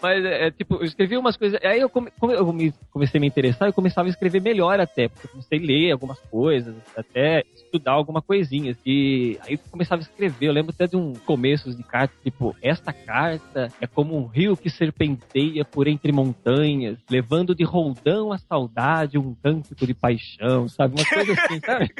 Mas, 0.00 0.24
é, 0.24 0.46
é, 0.46 0.50
tipo, 0.50 0.76
eu 0.76 0.84
escrevi 0.84 1.16
umas 1.16 1.36
coisas. 1.36 1.58
Aí, 1.62 1.80
eu, 1.80 1.88
come- 1.88 2.10
eu 2.20 2.52
me- 2.52 2.72
comecei 2.90 3.18
a 3.18 3.20
me 3.20 3.26
interessar, 3.26 3.68
eu 3.68 3.72
começava 3.72 4.08
a 4.08 4.10
escrever 4.10 4.40
melhor 4.40 4.80
até. 4.80 5.08
Porque 5.08 5.26
eu 5.26 5.30
comecei 5.30 5.58
a 5.58 5.62
ler 5.62 5.92
algumas 5.92 6.18
coisas, 6.20 6.74
até 6.96 7.42
estudar 7.54 7.92
alguma 7.92 8.22
coisinha. 8.22 8.76
E 8.86 9.38
aí 9.46 9.54
eu 9.54 9.58
começava 9.70 10.00
a 10.00 10.04
escrever. 10.04 10.46
Eu 10.46 10.52
lembro 10.52 10.72
até 10.74 10.86
de 10.86 10.96
um 10.96 11.12
começo 11.26 11.74
de 11.74 11.82
carta, 11.82 12.14
tipo, 12.24 12.56
esta 12.62 12.92
carta 12.92 13.68
é 13.80 13.86
como 13.86 14.16
um 14.16 14.26
rio 14.26 14.56
que 14.56 14.70
serpenteia 14.70 15.64
por 15.64 15.86
entre 15.88 16.10
montanhas, 16.12 16.96
levando 17.10 17.54
de 17.54 17.64
roldão 17.64 18.32
a 18.32 18.38
saudade 18.38 19.18
um 19.18 19.34
cântico 19.34 19.86
de 19.86 19.94
paixão, 19.94 20.37
sabe? 20.68 20.94
Uma 21.00 21.04
coisa 21.08 21.32
assim, 21.32 21.60
sabe? 21.64 21.90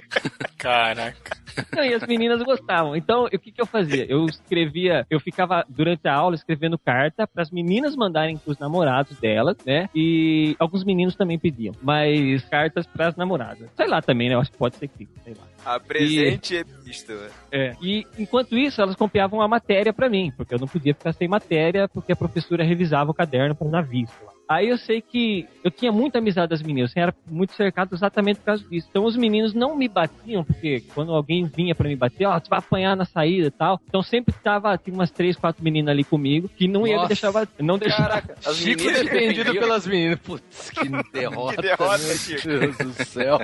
Caraca. 0.57 1.37
Não, 1.75 1.85
e 1.85 1.93
as 1.95 2.07
meninas 2.07 2.41
gostavam. 2.43 2.95
Então, 2.95 3.25
o 3.25 3.31
que, 3.31 3.51
que 3.51 3.61
eu 3.61 3.67
fazia? 3.67 4.07
Eu 4.09 4.27
escrevia, 4.27 5.05
eu 5.11 5.19
ficava 5.19 5.65
durante 5.69 6.07
a 6.07 6.15
aula 6.15 6.35
escrevendo 6.37 6.79
carta 6.79 7.27
para 7.27 7.43
as 7.43 7.51
meninas 7.51 7.97
mandarem 7.97 8.37
pros 8.37 8.59
namorados 8.59 9.19
delas, 9.19 9.57
né? 9.67 9.89
E 9.95 10.55
alguns 10.59 10.85
meninos 10.85 11.17
também 11.17 11.39
pediam, 11.39 11.75
mas 11.83 12.45
cartas 12.45 12.87
para 12.87 13.09
as 13.09 13.17
namoradas. 13.17 13.69
Sei 13.77 13.87
lá 13.89 14.01
também, 14.01 14.29
né? 14.29 14.35
Eu 14.37 14.41
acho 14.41 14.53
que 14.53 14.59
pode 14.59 14.77
ser 14.77 14.89
que, 14.89 15.09
sei 15.25 15.35
lá. 15.35 15.75
A 15.75 15.81
presente 15.81 16.57
é 16.57 16.65
visto. 16.85 17.13
né? 17.13 17.29
É. 17.51 17.73
E 17.83 18.07
enquanto 18.19 18.57
isso, 18.57 18.81
elas 18.81 18.95
copiavam 18.95 19.41
a 19.43 19.49
matéria 19.49 19.93
pra 19.93 20.09
mim, 20.09 20.33
porque 20.37 20.55
eu 20.55 20.59
não 20.59 20.69
podia 20.69 20.95
ficar 20.95 21.13
sem 21.13 21.27
matéria, 21.29 21.89
porque 21.89 22.13
a 22.13 22.17
professora 22.17 22.63
revisava 22.63 23.11
o 23.11 23.15
caderno 23.15 23.55
pra 23.55 23.69
dar 23.69 23.83
visto. 23.83 24.15
lá. 24.25 24.33
Aí 24.49 24.69
eu 24.69 24.79
sei 24.79 25.03
que 25.03 25.47
eu 25.63 25.71
tinha 25.71 25.93
muita 25.93 26.19
amizade 26.19 26.49
das 26.49 26.63
meninas, 26.63 26.97
eu 26.97 27.03
era 27.03 27.15
muito 27.31 27.53
cercado 27.53 27.95
exatamente 27.95 28.39
por 28.39 28.47
causa 28.47 28.65
disso. 28.67 28.87
Então 28.89 29.05
os 29.05 29.15
meninos 29.15 29.53
não 29.53 29.77
me 29.77 29.87
batiam, 29.89 30.43
porque 30.43 30.83
quando 30.95 31.13
alguém 31.13 31.45
vinha 31.45 31.75
pra 31.75 31.87
me 31.87 31.95
bater, 31.95 32.25
ó, 32.25 32.41
tu 32.41 32.49
vai 32.49 32.59
apanhar 32.59 32.97
na 32.97 33.05
saída 33.05 33.49
e 33.49 33.51
tal. 33.51 33.79
Então 33.87 34.03
sempre 34.03 34.35
tava, 34.43 34.79
tinha 34.79 34.95
umas 34.95 35.11
três, 35.11 35.37
quatro 35.37 35.63
meninas 35.63 35.93
ali 35.93 36.03
comigo, 36.03 36.49
que 36.49 36.67
não 36.67 36.87
ia 36.87 36.95
me 36.95 36.97
Nossa. 36.97 37.09
deixar 37.09 37.31
bater. 37.31 37.63
Não 37.63 37.77
deixava. 37.77 38.09
Caraca, 38.09 38.37
as 38.45 38.57
Chico 38.57 38.83
meninas 38.83 39.03
defendido 39.03 39.53
pelas 39.53 39.87
meninas. 39.87 40.19
Putz, 40.21 40.71
que 40.71 40.89
derrota. 41.13 41.57
Que 41.57 41.63
derrota, 41.63 41.99
meu 41.99 42.17
Chico. 42.17 42.49
Deus 42.49 42.79
do 42.79 43.05
céu. 43.05 43.39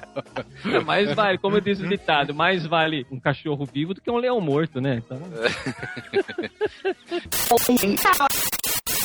Mais 0.87 1.15
vale, 1.15 1.37
como 1.37 1.57
eu 1.57 1.61
disse 1.61 1.85
o 1.85 1.89
ditado, 1.89 2.35
mais 2.35 2.65
vale 2.65 3.07
um 3.11 3.21
cachorro 3.21 3.67
vivo 3.67 3.93
do 3.93 4.01
que 4.01 4.11
um 4.11 4.17
leão 4.17 4.41
morto, 4.41 4.81
né? 4.81 5.03
Então. 5.05 5.21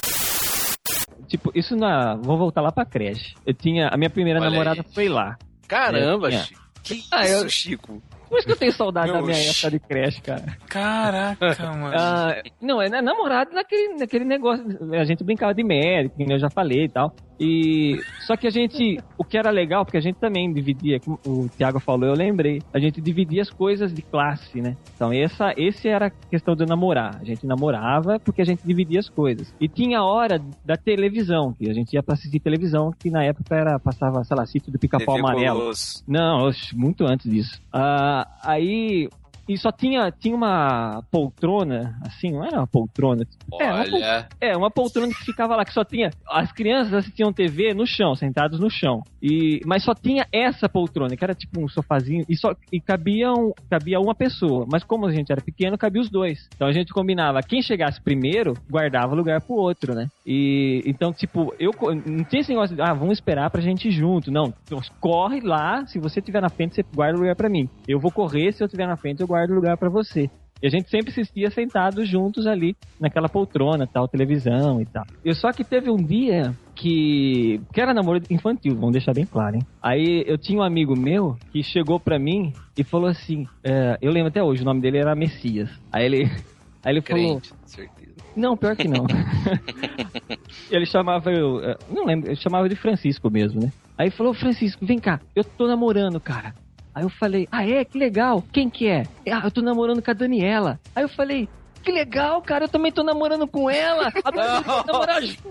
Tipo, 1.27 1.51
isso 1.53 1.75
na. 1.75 2.15
Vou 2.15 2.37
voltar 2.37 2.61
lá 2.61 2.71
pra 2.71 2.85
creche. 2.85 3.35
Eu 3.45 3.53
tinha. 3.53 3.87
A 3.89 3.97
minha 3.97 4.09
primeira 4.09 4.39
Olha 4.39 4.49
namorada 4.49 4.81
aí. 4.81 4.93
foi 4.93 5.07
lá. 5.09 5.37
Caramba, 5.67 6.29
É. 6.29 6.39
Chico. 6.43 6.59
Que 6.83 6.93
isso, 6.95 7.09
Ah, 7.11 7.27
eu- 7.27 7.49
Chico? 7.49 8.01
Por 8.29 8.37
isso 8.37 8.45
que 8.47 8.53
eu 8.53 8.57
tenho 8.57 8.71
saudade 8.71 9.11
Meu, 9.11 9.21
da 9.21 9.27
minha 9.27 9.49
época 9.49 9.71
de 9.71 9.79
creche, 9.79 10.21
cara. 10.21 10.57
Caraca, 10.67 11.55
mano. 11.73 11.93
Ah, 11.97 12.41
não, 12.61 12.79
é 12.81 12.89
namorado 13.01 13.51
naquele, 13.53 13.95
naquele 13.95 14.23
negócio. 14.25 14.63
A 14.93 15.03
gente 15.03 15.23
brincava 15.23 15.53
de 15.53 15.63
médico, 15.63 16.15
nem 16.17 16.31
eu 16.31 16.39
já 16.39 16.49
falei 16.49 16.85
e 16.85 16.89
tal. 16.89 17.13
E. 17.39 18.01
Só 18.21 18.35
que 18.35 18.47
a 18.47 18.49
gente. 18.49 18.97
O 19.17 19.23
que 19.23 19.37
era 19.37 19.49
legal, 19.49 19.85
porque 19.85 19.97
a 19.97 20.01
gente 20.01 20.17
também 20.17 20.51
dividia, 20.51 20.99
como 20.99 21.19
o 21.25 21.49
Thiago 21.49 21.79
falou, 21.79 22.09
eu 22.09 22.13
lembrei. 22.13 22.61
A 22.73 22.79
gente 22.79 22.99
dividia 22.99 23.41
as 23.41 23.49
coisas 23.49 23.93
de 23.93 24.01
classe, 24.01 24.61
né? 24.61 24.75
Então, 24.95 25.11
essa, 25.13 25.53
esse 25.55 25.87
era 25.87 26.07
a 26.07 26.09
questão 26.09 26.55
de 26.55 26.65
namorar. 26.65 27.17
A 27.21 27.23
gente 27.23 27.45
namorava 27.45 28.19
porque 28.19 28.41
a 28.41 28.45
gente 28.45 28.61
dividia 28.65 28.99
as 28.99 29.09
coisas. 29.09 29.53
E 29.59 29.67
tinha 29.67 29.99
a 29.99 30.05
hora 30.05 30.41
da 30.65 30.75
televisão, 30.75 31.53
que 31.53 31.69
a 31.69 31.73
gente 31.73 31.93
ia 31.93 32.03
pra 32.03 32.13
assistir 32.13 32.39
televisão, 32.39 32.91
que 32.97 33.09
na 33.09 33.23
época 33.23 33.55
era, 33.55 33.79
passava, 33.79 34.23
sei 34.23 34.35
lá, 34.35 34.45
sítio 34.45 34.71
do 34.71 34.79
pica-pau 34.79 35.17
amarelo. 35.17 35.71
Não, 36.07 36.49
muito 36.73 37.05
antes 37.05 37.29
disso. 37.29 37.61
Ah, 37.71 38.27
aí. 38.43 39.09
E 39.49 39.57
só 39.57 39.71
tinha, 39.71 40.11
tinha 40.11 40.35
uma 40.35 41.01
poltrona, 41.11 41.99
assim, 42.05 42.31
não 42.31 42.45
era 42.45 42.59
uma 42.59 42.67
poltrona. 42.67 43.25
É, 43.59 43.65
uma, 43.73 43.83
pol- 43.85 43.93
Olha, 43.95 44.27
é, 44.39 44.55
uma 44.55 44.69
poltrona 44.69 45.07
que 45.11 45.25
ficava 45.25 45.55
lá, 45.55 45.65
que 45.65 45.73
só 45.73 45.83
tinha. 45.83 46.11
As 46.29 46.51
crianças 46.51 46.93
assistiam 46.93 47.33
TV 47.33 47.73
no 47.73 47.87
chão, 47.87 48.13
sentados 48.13 48.59
no 48.59 48.69
chão. 48.69 49.01
E, 49.21 49.59
mas 49.65 49.83
só 49.83 49.95
tinha 49.95 50.27
essa 50.31 50.69
poltrona, 50.69 51.15
que 51.17 51.23
era 51.23 51.33
tipo 51.33 51.59
um 51.63 51.67
sofazinho, 51.67 52.23
e 52.29 52.35
só 52.37 52.53
e 52.71 52.79
cabiam, 52.79 53.51
cabia 53.69 53.99
uma 53.99 54.13
pessoa. 54.13 54.67
Mas 54.71 54.83
como 54.83 55.07
a 55.07 55.11
gente 55.11 55.31
era 55.31 55.41
pequeno, 55.41 55.77
cabia 55.79 56.01
os 56.01 56.09
dois. 56.11 56.47
Então 56.55 56.67
a 56.67 56.71
gente 56.71 56.93
combinava, 56.93 57.41
quem 57.41 57.61
chegasse 57.63 57.99
primeiro, 57.99 58.53
guardava 58.69 59.15
lugar 59.15 59.41
pro 59.41 59.55
outro, 59.55 59.95
né? 59.95 60.07
E 60.31 60.83
então, 60.85 61.11
tipo, 61.11 61.55
eu 61.57 61.71
não 62.05 62.23
tinha 62.23 62.41
esse 62.41 62.51
negócio 62.51 62.75
de, 62.75 62.81
ah, 62.83 62.93
vamos 62.93 63.13
esperar 63.13 63.49
pra 63.49 63.61
gente 63.61 63.87
ir 63.87 63.91
junto. 63.91 64.29
Não, 64.29 64.53
então, 64.63 64.79
corre 65.01 65.41
lá, 65.41 65.83
se 65.87 65.97
você 65.97 66.21
tiver 66.21 66.39
na 66.39 66.49
frente, 66.49 66.75
você 66.75 66.83
guarda 66.93 67.17
o 67.17 67.21
lugar 67.21 67.35
pra 67.35 67.49
mim. 67.49 67.67
Eu 67.87 67.99
vou 67.99 68.11
correr, 68.11 68.51
se 68.53 68.63
eu 68.63 68.67
tiver 68.67 68.85
na 68.85 68.95
frente, 68.95 69.21
eu 69.21 69.27
guardo 69.27 69.49
o 69.49 69.55
lugar 69.55 69.75
pra 69.75 69.89
você. 69.89 70.29
E 70.61 70.67
a 70.67 70.69
gente 70.69 70.87
sempre 70.87 71.09
assistia 71.09 71.49
sentados 71.49 72.07
juntos 72.07 72.45
ali, 72.45 72.75
naquela 72.99 73.27
poltrona, 73.27 73.87
tal, 73.87 74.07
televisão 74.07 74.79
e 74.79 74.85
tal. 74.85 75.03
Eu 75.25 75.33
só 75.33 75.51
que 75.51 75.63
teve 75.63 75.89
um 75.89 75.97
dia 75.97 76.53
que. 76.75 77.59
que 77.73 77.81
era 77.81 77.91
namoro 77.91 78.21
infantil, 78.29 78.75
vamos 78.75 78.91
deixar 78.91 79.13
bem 79.13 79.25
claro, 79.25 79.55
hein? 79.55 79.63
Aí 79.81 80.23
eu 80.27 80.37
tinha 80.37 80.59
um 80.59 80.63
amigo 80.63 80.95
meu 80.95 81.37
que 81.51 81.63
chegou 81.63 81.99
pra 81.99 82.19
mim 82.19 82.53
e 82.77 82.83
falou 82.83 83.07
assim: 83.07 83.47
é, 83.63 83.97
eu 83.99 84.11
lembro 84.11 84.29
até 84.29 84.43
hoje, 84.43 84.61
o 84.61 84.65
nome 84.65 84.79
dele 84.79 84.99
era 84.99 85.15
Messias. 85.15 85.71
Aí 85.91 86.05
ele. 86.05 86.25
Aí 86.85 86.93
ele 86.93 87.01
falou. 87.01 87.39
Crente, 87.39 87.53
certeza. 87.65 88.08
Não, 88.39 88.55
pior 88.55 88.75
que 88.75 88.87
não. 88.87 89.05
ele 90.71 90.85
chamava 90.85 91.31
eu. 91.31 91.61
eh, 91.63 91.75
Não 91.89 92.05
lembro, 92.05 92.29
ele 92.29 92.35
chamava 92.37 92.69
de 92.69 92.75
Francisco 92.75 93.29
mesmo, 93.29 93.61
né? 93.61 93.71
Aí 93.97 94.09
falou, 94.09 94.33
Francisco, 94.33 94.85
vem 94.85 94.97
cá, 94.99 95.19
eu 95.35 95.43
tô 95.43 95.67
namorando, 95.67 96.19
cara. 96.21 96.53
Aí 96.95 97.03
eu 97.03 97.09
falei, 97.09 97.47
ah 97.51 97.67
é? 97.67 97.83
Que 97.83 97.97
legal. 97.97 98.43
Quem 98.53 98.69
que 98.69 98.87
é? 98.87 99.07
Ah, 99.29 99.41
eu 99.43 99.51
tô 99.51 99.61
namorando 99.61 100.01
com 100.01 100.09
a 100.09 100.13
Daniela. 100.13 100.79
Aí 100.95 101.03
eu 101.03 101.09
falei, 101.09 101.47
que 101.83 101.91
legal, 101.91 102.41
cara, 102.41 102.65
eu 102.65 102.69
também 102.69 102.91
tô 102.91 103.03
namorando 103.03 103.47
com 103.47 103.69
ela. 103.69 104.11
Agora 104.23 104.51
a 104.51 104.55
gente 104.57 104.65
vai 104.65 104.83
namorar 104.85 105.21
junto. 105.23 105.49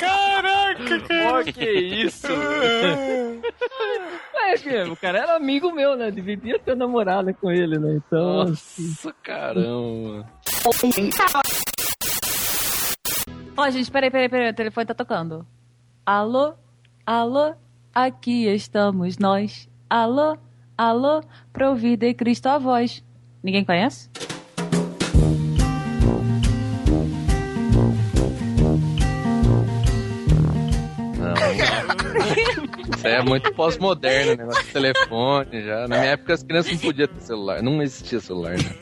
Caraca, 0.00 1.00
cara. 1.08 1.44
Pô, 1.44 1.52
que 1.52 1.70
isso? 1.70 2.28
É, 4.36 4.58
que 4.58 4.90
o 4.90 4.96
cara 4.96 5.18
era 5.18 5.36
amigo 5.36 5.72
meu, 5.72 5.96
né? 5.96 6.10
Dividia 6.10 6.58
ter 6.58 6.76
namorada 6.76 7.32
com 7.32 7.50
ele, 7.50 7.78
né? 7.78 7.94
Então. 7.96 8.44
nossa, 8.44 9.12
caramba. 9.22 10.26
Ó, 13.56 13.70
gente, 13.70 13.90
peraí, 13.90 14.10
peraí, 14.10 14.28
peraí, 14.28 14.50
o 14.50 14.54
telefone 14.54 14.86
tá 14.86 14.94
tocando. 14.94 15.46
Alô? 16.04 16.54
Alô? 17.06 17.54
Aqui 17.94 18.46
estamos 18.46 19.16
nós. 19.18 19.68
Alô? 19.88 20.36
Alô? 20.76 21.22
Pra 21.52 21.70
ouvir 21.70 21.96
de 21.96 22.12
Cristo 22.14 22.46
a 22.48 22.58
voz. 22.58 23.02
Ninguém 23.42 23.64
conhece? 23.64 24.10
É 33.04 33.22
muito 33.22 33.52
pós-moderno, 33.54 34.36
negócio 34.36 34.64
de 34.64 34.70
telefone 34.72 35.62
já. 35.62 35.86
Na 35.88 35.98
minha 35.98 36.10
época 36.12 36.34
as 36.34 36.42
crianças 36.42 36.72
não 36.72 36.78
podiam 36.78 37.08
ter 37.08 37.20
celular. 37.20 37.62
Não 37.62 37.82
existia 37.82 38.20
celular, 38.20 38.56
né? 38.56 38.74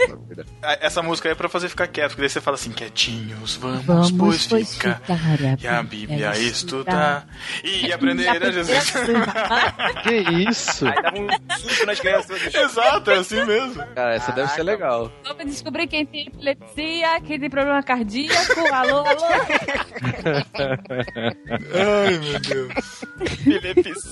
Ah, 0.62 0.78
Essa 0.80 1.02
música 1.02 1.28
aí 1.28 1.32
é 1.32 1.34
pra 1.34 1.48
fazer 1.48 1.68
ficar 1.68 1.86
quieto, 1.86 2.10
porque 2.10 2.22
daí 2.22 2.30
você 2.30 2.40
fala 2.40 2.54
assim, 2.56 2.70
quietinhos, 2.72 3.56
vamos, 3.56 3.84
Vamos, 3.84 4.12
pois 4.12 4.46
pois 4.46 4.74
ficar. 4.74 5.00
ficar, 5.00 5.58
E 5.62 5.66
a 5.66 5.82
Bíblia 5.82 6.36
estudar. 6.38 7.26
E 7.64 7.92
aprender 7.92 8.28
a 8.28 8.50
Jesus. 8.50 8.92
Que 10.02 10.14
isso? 10.48 10.86
Aí 10.86 11.02
dava 11.02 11.18
um 11.18 11.28
susto 11.58 11.86
nas 11.86 12.00
crianças. 12.00 12.54
Exato, 12.54 13.10
é 13.10 13.16
assim 13.18 13.44
mesmo. 13.44 13.82
Cara, 13.94 14.14
essa 14.14 14.32
deve 14.32 14.48
ser 14.50 14.62
legal. 14.62 15.12
Vamos 15.24 15.44
descobrir 15.46 15.86
quem 15.86 16.04
tem 16.06 16.26
epilepsia, 16.26 17.20
quem 17.20 17.38
tem 17.38 17.50
problema 17.50 17.82
cardíaco. 17.82 18.60
Alô, 18.72 19.04
alô. 19.04 19.26
Ai, 21.74 22.18
meu 22.18 22.40
Deus. 22.40 23.04
Epilepsia. 23.46 24.11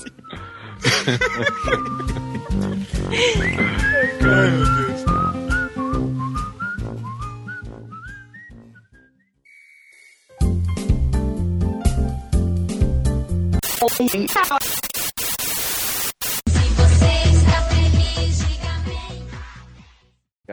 Ai, 4.23 4.51
meu 4.51 4.65
Deus. 4.65 5.01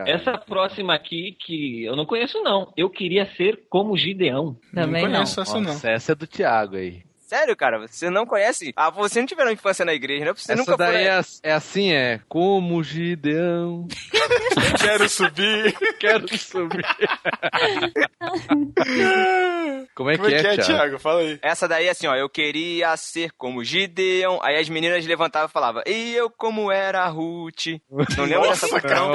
Essa 0.07 0.37
próxima 0.37 0.93
aqui, 0.93 1.37
que 1.45 1.83
eu 1.83 1.95
não 1.95 2.05
conheço, 2.05 2.41
não. 2.41 2.73
Eu 2.75 2.89
queria 2.89 3.25
ser 3.35 3.67
como 3.69 3.97
Gideão. 3.97 4.57
Também 4.73 5.03
não. 5.03 5.11
conheço 5.11 5.41
essa 5.41 5.55
não. 5.55 5.73
Nossa, 5.73 5.89
essa 5.89 6.11
é 6.13 6.15
do 6.15 6.25
Thiago 6.25 6.75
aí. 6.77 7.03
Sério, 7.29 7.55
cara? 7.55 7.77
Você 7.87 8.09
não 8.09 8.25
conhece? 8.25 8.73
Ah, 8.75 8.89
você 8.89 9.19
não 9.19 9.27
tiveram 9.27 9.51
infância 9.51 9.85
na 9.85 9.93
igreja, 9.93 10.25
né? 10.25 10.33
Você 10.33 10.51
Essa 10.51 10.59
nunca 10.59 10.75
daí 10.75 10.93
foi... 10.93 11.03
é, 11.03 11.21
é 11.43 11.53
assim, 11.53 11.91
é 11.91 12.19
como 12.27 12.83
Gideão. 12.83 13.87
Quero 14.81 15.07
subir. 15.07 15.77
Quero 15.99 16.37
subir. 16.39 16.83
Como 19.95 20.09
é 20.09 20.17
Como 20.17 20.29
que 20.29 20.35
é 20.35 20.41
que 20.41 20.47
é, 20.47 20.53
é, 20.53 20.55
Thiago? 20.55 20.65
Thiago? 20.65 20.99
Fala 20.99 21.19
aí. 21.21 21.39
Essa 21.41 21.67
daí, 21.67 21.89
assim, 21.89 22.07
ó, 22.07 22.15
eu 22.15 22.29
queria 22.29 22.95
ser 22.95 23.31
como 23.37 23.63
Gideon. 23.63 24.39
Aí 24.41 24.57
as 24.57 24.69
meninas 24.69 25.05
levantavam 25.05 25.49
e 25.49 25.51
falavam, 25.51 25.83
e 25.85 26.15
eu 26.15 26.29
como 26.29 26.71
era 26.71 27.01
a 27.01 27.07
Ruth. 27.07 27.67
Não 28.17 28.25
lembra 28.25 28.49
dessa 28.49 28.67
Nossa, 28.67 28.87
música, 28.87 28.95
não? 28.95 29.11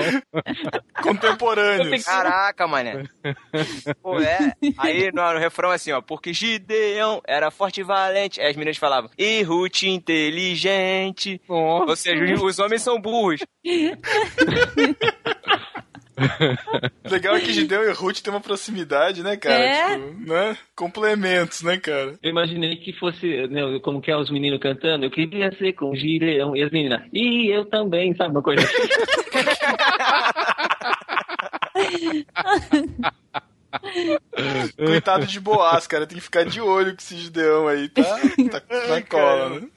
Contemporâneos. 1.02 2.04
Caraca, 2.04 2.66
mané. 2.66 3.04
Pô, 4.02 4.20
é. 4.20 4.52
Aí 4.76 5.10
no, 5.12 5.32
no 5.32 5.38
refrão 5.38 5.70
assim, 5.70 5.92
ó, 5.92 6.02
porque 6.02 6.34
Gideon 6.34 7.20
era 7.26 7.50
forte 7.50 7.80
e 7.80 7.84
valente. 8.04 8.40
Aí 8.40 8.50
as 8.50 8.56
meninas 8.56 8.76
falavam, 8.76 9.10
e 9.18 9.42
Ruth 9.42 9.84
inteligente. 9.84 11.40
Ou 11.48 11.96
seja, 11.96 12.34
os 12.42 12.58
homens 12.58 12.82
são 12.82 13.00
burros. 13.00 13.40
Legal 17.10 17.34
é 17.34 17.40
que 17.40 17.52
Gideon 17.52 17.82
e 17.82 17.92
Ruth 17.92 18.20
tem 18.20 18.32
uma 18.32 18.40
proximidade, 18.40 19.20
né, 19.22 19.36
cara? 19.36 19.64
É. 19.64 19.98
Tipo, 19.98 20.32
né? 20.32 20.56
Complementos, 20.76 21.62
né, 21.62 21.76
cara? 21.76 22.16
Eu 22.22 22.30
imaginei 22.30 22.76
que 22.76 22.92
fosse, 22.92 23.48
né, 23.48 23.80
como 23.82 24.00
que 24.00 24.12
é 24.12 24.16
os 24.16 24.30
meninos 24.30 24.60
cantando, 24.60 25.04
eu 25.04 25.10
queria 25.10 25.50
ser 25.58 25.72
com 25.72 25.94
Gideão. 25.94 26.56
E 26.56 26.62
as 26.62 26.70
meninas, 26.70 27.02
e 27.12 27.48
eu 27.48 27.64
também, 27.64 28.14
sabe 28.14 28.30
uma 28.30 28.42
coisa 28.42 28.62
assim? 28.62 28.88
Coitado 34.76 35.26
de 35.26 35.40
Boaz, 35.40 35.86
cara. 35.86 36.06
Tem 36.06 36.18
que 36.18 36.24
ficar 36.24 36.44
de 36.44 36.60
olho 36.60 36.92
com 36.92 37.00
esse 37.00 37.16
Gideão 37.16 37.68
aí, 37.68 37.88
tá? 37.88 38.02
Tá 38.02 38.62
na 38.88 39.02
cola, 39.02 39.60
né? 39.60 39.68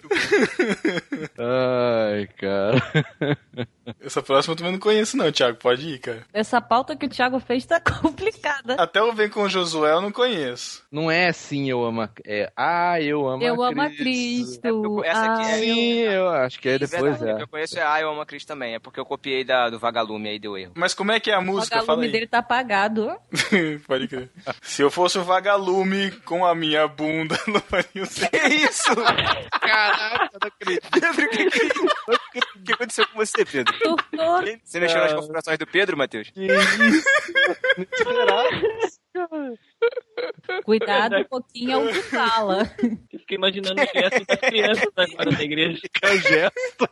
Ai, 1.37 2.27
cara. 2.37 3.67
Essa 4.01 4.21
próxima 4.21 4.53
eu 4.53 4.57
também 4.57 4.71
não 4.73 4.79
conheço, 4.79 5.15
não, 5.17 5.31
Thiago. 5.31 5.57
Pode 5.57 5.87
ir, 5.87 5.99
cara. 5.99 6.25
Essa 6.33 6.59
pauta 6.61 6.95
que 6.95 7.05
o 7.05 7.09
Thiago 7.09 7.39
fez 7.39 7.65
tá 7.65 7.79
complicada. 8.01 8.75
Até 8.75 9.01
o 9.01 9.13
Vem 9.13 9.29
com 9.29 9.41
o 9.43 9.49
Josué 9.49 9.91
eu 9.93 10.01
não 10.01 10.11
conheço. 10.11 10.83
Não 10.91 11.09
é 11.09 11.27
assim, 11.27 11.69
eu 11.69 11.83
amo 11.83 12.01
a... 12.01 12.09
É, 12.25 12.51
ah, 12.55 12.99
eu 13.01 13.27
amo 13.27 13.43
Eu 13.43 13.61
a 13.63 13.69
amo 13.69 13.81
a 13.81 13.89
Cristo. 13.89 14.61
Cristo. 14.61 15.03
Essa 15.03 15.25
aqui 15.33 15.41
é- 15.43 15.53
Ai, 15.53 15.59
Sim, 15.59 15.93
eu 15.99 16.29
acho 16.29 16.59
que 16.59 16.69
é 16.69 16.79
depois, 16.79 17.17
Verdade, 17.19 17.39
é. 17.39 17.43
Eu 17.43 17.47
conheço 17.47 17.79
é 17.79 17.83
Ah, 17.83 18.01
eu 18.01 18.09
amo 18.09 18.21
a 18.21 18.25
Cris 18.25 18.45
também. 18.45 18.75
É 18.75 18.79
porque 18.79 18.99
eu 18.99 19.05
copiei 19.05 19.43
da, 19.43 19.69
do 19.69 19.79
Vagalume 19.79 20.29
aí 20.29 20.39
deu 20.39 20.57
erro. 20.57 20.73
Mas 20.75 20.93
como 20.93 21.11
é 21.11 21.19
que 21.19 21.31
é 21.31 21.33
a 21.35 21.39
O 21.39 21.45
música? 21.45 21.75
Fala 21.77 21.81
vagalume 21.85 22.05
aí. 22.07 22.11
dele 22.11 22.27
tá 22.27 22.39
apagado. 22.39 23.15
Pode 23.87 24.07
crer. 24.07 24.29
Se 24.61 24.81
eu 24.81 24.89
fosse 24.91 25.17
um 25.17 25.23
vagalume 25.23 26.11
com 26.25 26.45
a 26.45 26.53
minha 26.53 26.87
bunda, 26.87 27.37
não 27.47 27.59
faria 27.61 28.03
o. 28.03 28.07
Que 28.07 28.47
isso? 28.65 28.95
Caraca, 29.59 30.29
não 30.41 30.47
acredito. 30.47 30.87
Pedro, 30.91 31.25
o 31.25 31.29
que, 31.29 31.49
que, 31.49 32.59
o 32.59 32.63
que 32.63 32.73
aconteceu 32.73 33.07
com 33.07 33.15
você, 33.17 33.45
Pedro? 33.45 33.73
Você 34.63 34.79
mexeu 34.79 34.99
nas 34.99 35.13
configurações 35.13 35.57
do 35.57 35.67
Pedro, 35.67 35.97
Matheus? 35.97 36.29
Que 36.29 36.47
isso? 36.47 37.05
Cuidado 40.63 41.17
um 41.17 41.23
pouquinho 41.23 41.71
é 41.71 41.77
o 41.77 41.87
que 41.87 42.01
fala. 42.03 42.69
Eu 43.11 43.19
fiquei 43.19 43.37
imaginando 43.37 43.81
o 43.81 43.85
gesto 43.85 44.25
das 44.25 44.39
crianças 44.39 44.87
agora 44.95 45.31
da 45.31 45.43
igreja. 45.43 45.81
Que 45.81 46.05
é 46.05 46.11
o 46.11 46.17
gesto. 46.19 46.89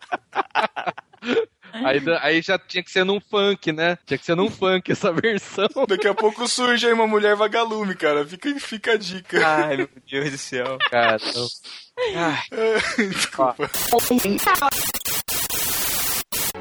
Aí, 1.84 2.00
aí 2.22 2.42
já 2.42 2.58
tinha 2.58 2.84
que 2.84 2.92
ser 2.92 3.04
num 3.04 3.20
funk, 3.20 3.72
né? 3.72 3.98
Tinha 4.06 4.18
que 4.18 4.26
ser 4.26 4.36
num 4.36 4.50
funk 4.50 4.92
essa 4.92 5.12
versão. 5.12 5.68
Daqui 5.88 6.08
a 6.08 6.14
pouco 6.14 6.48
surge 6.48 6.88
aí 6.88 6.94
uma 6.94 7.08
mulher 7.08 7.36
vagalume, 7.36 7.96
cara. 7.96 8.26
Fica, 8.26 8.58
fica 8.60 8.94
a 8.94 8.98
dica. 8.98 9.46
Ai, 9.46 9.78
meu 9.78 9.90
Deus 10.10 10.32
do 10.32 10.38
céu. 10.38 10.78
Cara, 10.90 11.18
Desculpa. 12.98 13.70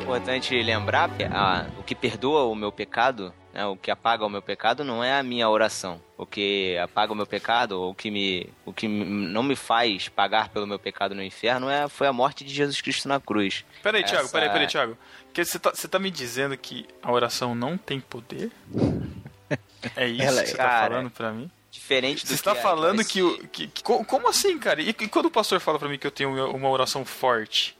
Importante 0.04 0.62
lembrar 0.62 1.08
que 1.16 1.24
ah, 1.24 1.66
o 1.78 1.82
que 1.82 1.94
perdoa 1.94 2.44
o 2.44 2.54
meu 2.54 2.70
pecado, 2.70 3.32
né, 3.54 3.64
o 3.64 3.74
que 3.74 3.90
apaga 3.90 4.24
o 4.24 4.28
meu 4.28 4.42
pecado, 4.42 4.84
não 4.84 5.02
é 5.02 5.18
a 5.18 5.22
minha 5.22 5.48
oração. 5.48 6.00
O 6.16 6.26
que 6.26 6.76
apaga 6.78 7.12
o 7.12 7.16
meu 7.16 7.26
pecado, 7.26 7.80
ou 7.80 7.90
o 7.90 7.94
que, 7.94 8.10
me, 8.10 8.46
o 8.66 8.72
que 8.72 8.86
não 8.86 9.42
me 9.42 9.56
faz 9.56 10.08
pagar 10.10 10.50
pelo 10.50 10.66
meu 10.66 10.78
pecado 10.78 11.14
no 11.14 11.22
inferno, 11.22 11.70
é, 11.70 11.88
foi 11.88 12.06
a 12.06 12.12
morte 12.12 12.44
de 12.44 12.52
Jesus 12.52 12.80
Cristo 12.82 13.08
na 13.08 13.18
cruz. 13.18 13.64
Peraí, 13.82 14.04
Thiago, 14.04 14.24
Essa- 14.24 14.32
peraí, 14.32 14.50
peraí, 14.50 14.66
Thiago. 14.66 14.96
Que 15.32 15.42
Você 15.44 15.58
tá, 15.58 15.70
você 15.74 15.88
tá 15.88 15.98
me 15.98 16.10
dizendo 16.10 16.56
que 16.56 16.86
a 17.02 17.10
oração 17.10 17.54
não 17.54 17.76
tem 17.78 17.98
poder? 17.98 18.50
É 19.96 20.06
isso 20.08 20.22
Ela- 20.22 20.42
que 20.42 20.48
você 20.48 20.56
tá 20.56 20.64
cara, 20.64 20.94
falando 20.94 21.10
pra 21.10 21.30
mim? 21.30 21.50
Diferente 21.70 22.24
do 22.24 22.28
Você 22.28 22.34
que 22.34 22.40
está 22.40 22.52
é- 22.52 22.54
falando 22.62 23.04
que, 23.04 23.46
que, 23.48 23.66
que- 23.66 23.82
co- 23.82 24.02
Como 24.04 24.28
assim, 24.28 24.58
cara? 24.58 24.80
E, 24.80 24.88
e 24.88 25.08
quando 25.08 25.26
o 25.26 25.30
pastor 25.30 25.60
fala 25.60 25.78
pra 25.78 25.88
mim 25.90 25.98
que 25.98 26.06
eu 26.06 26.10
tenho 26.10 26.30
uma 26.56 26.68
oração 26.70 27.04
forte? 27.04 27.76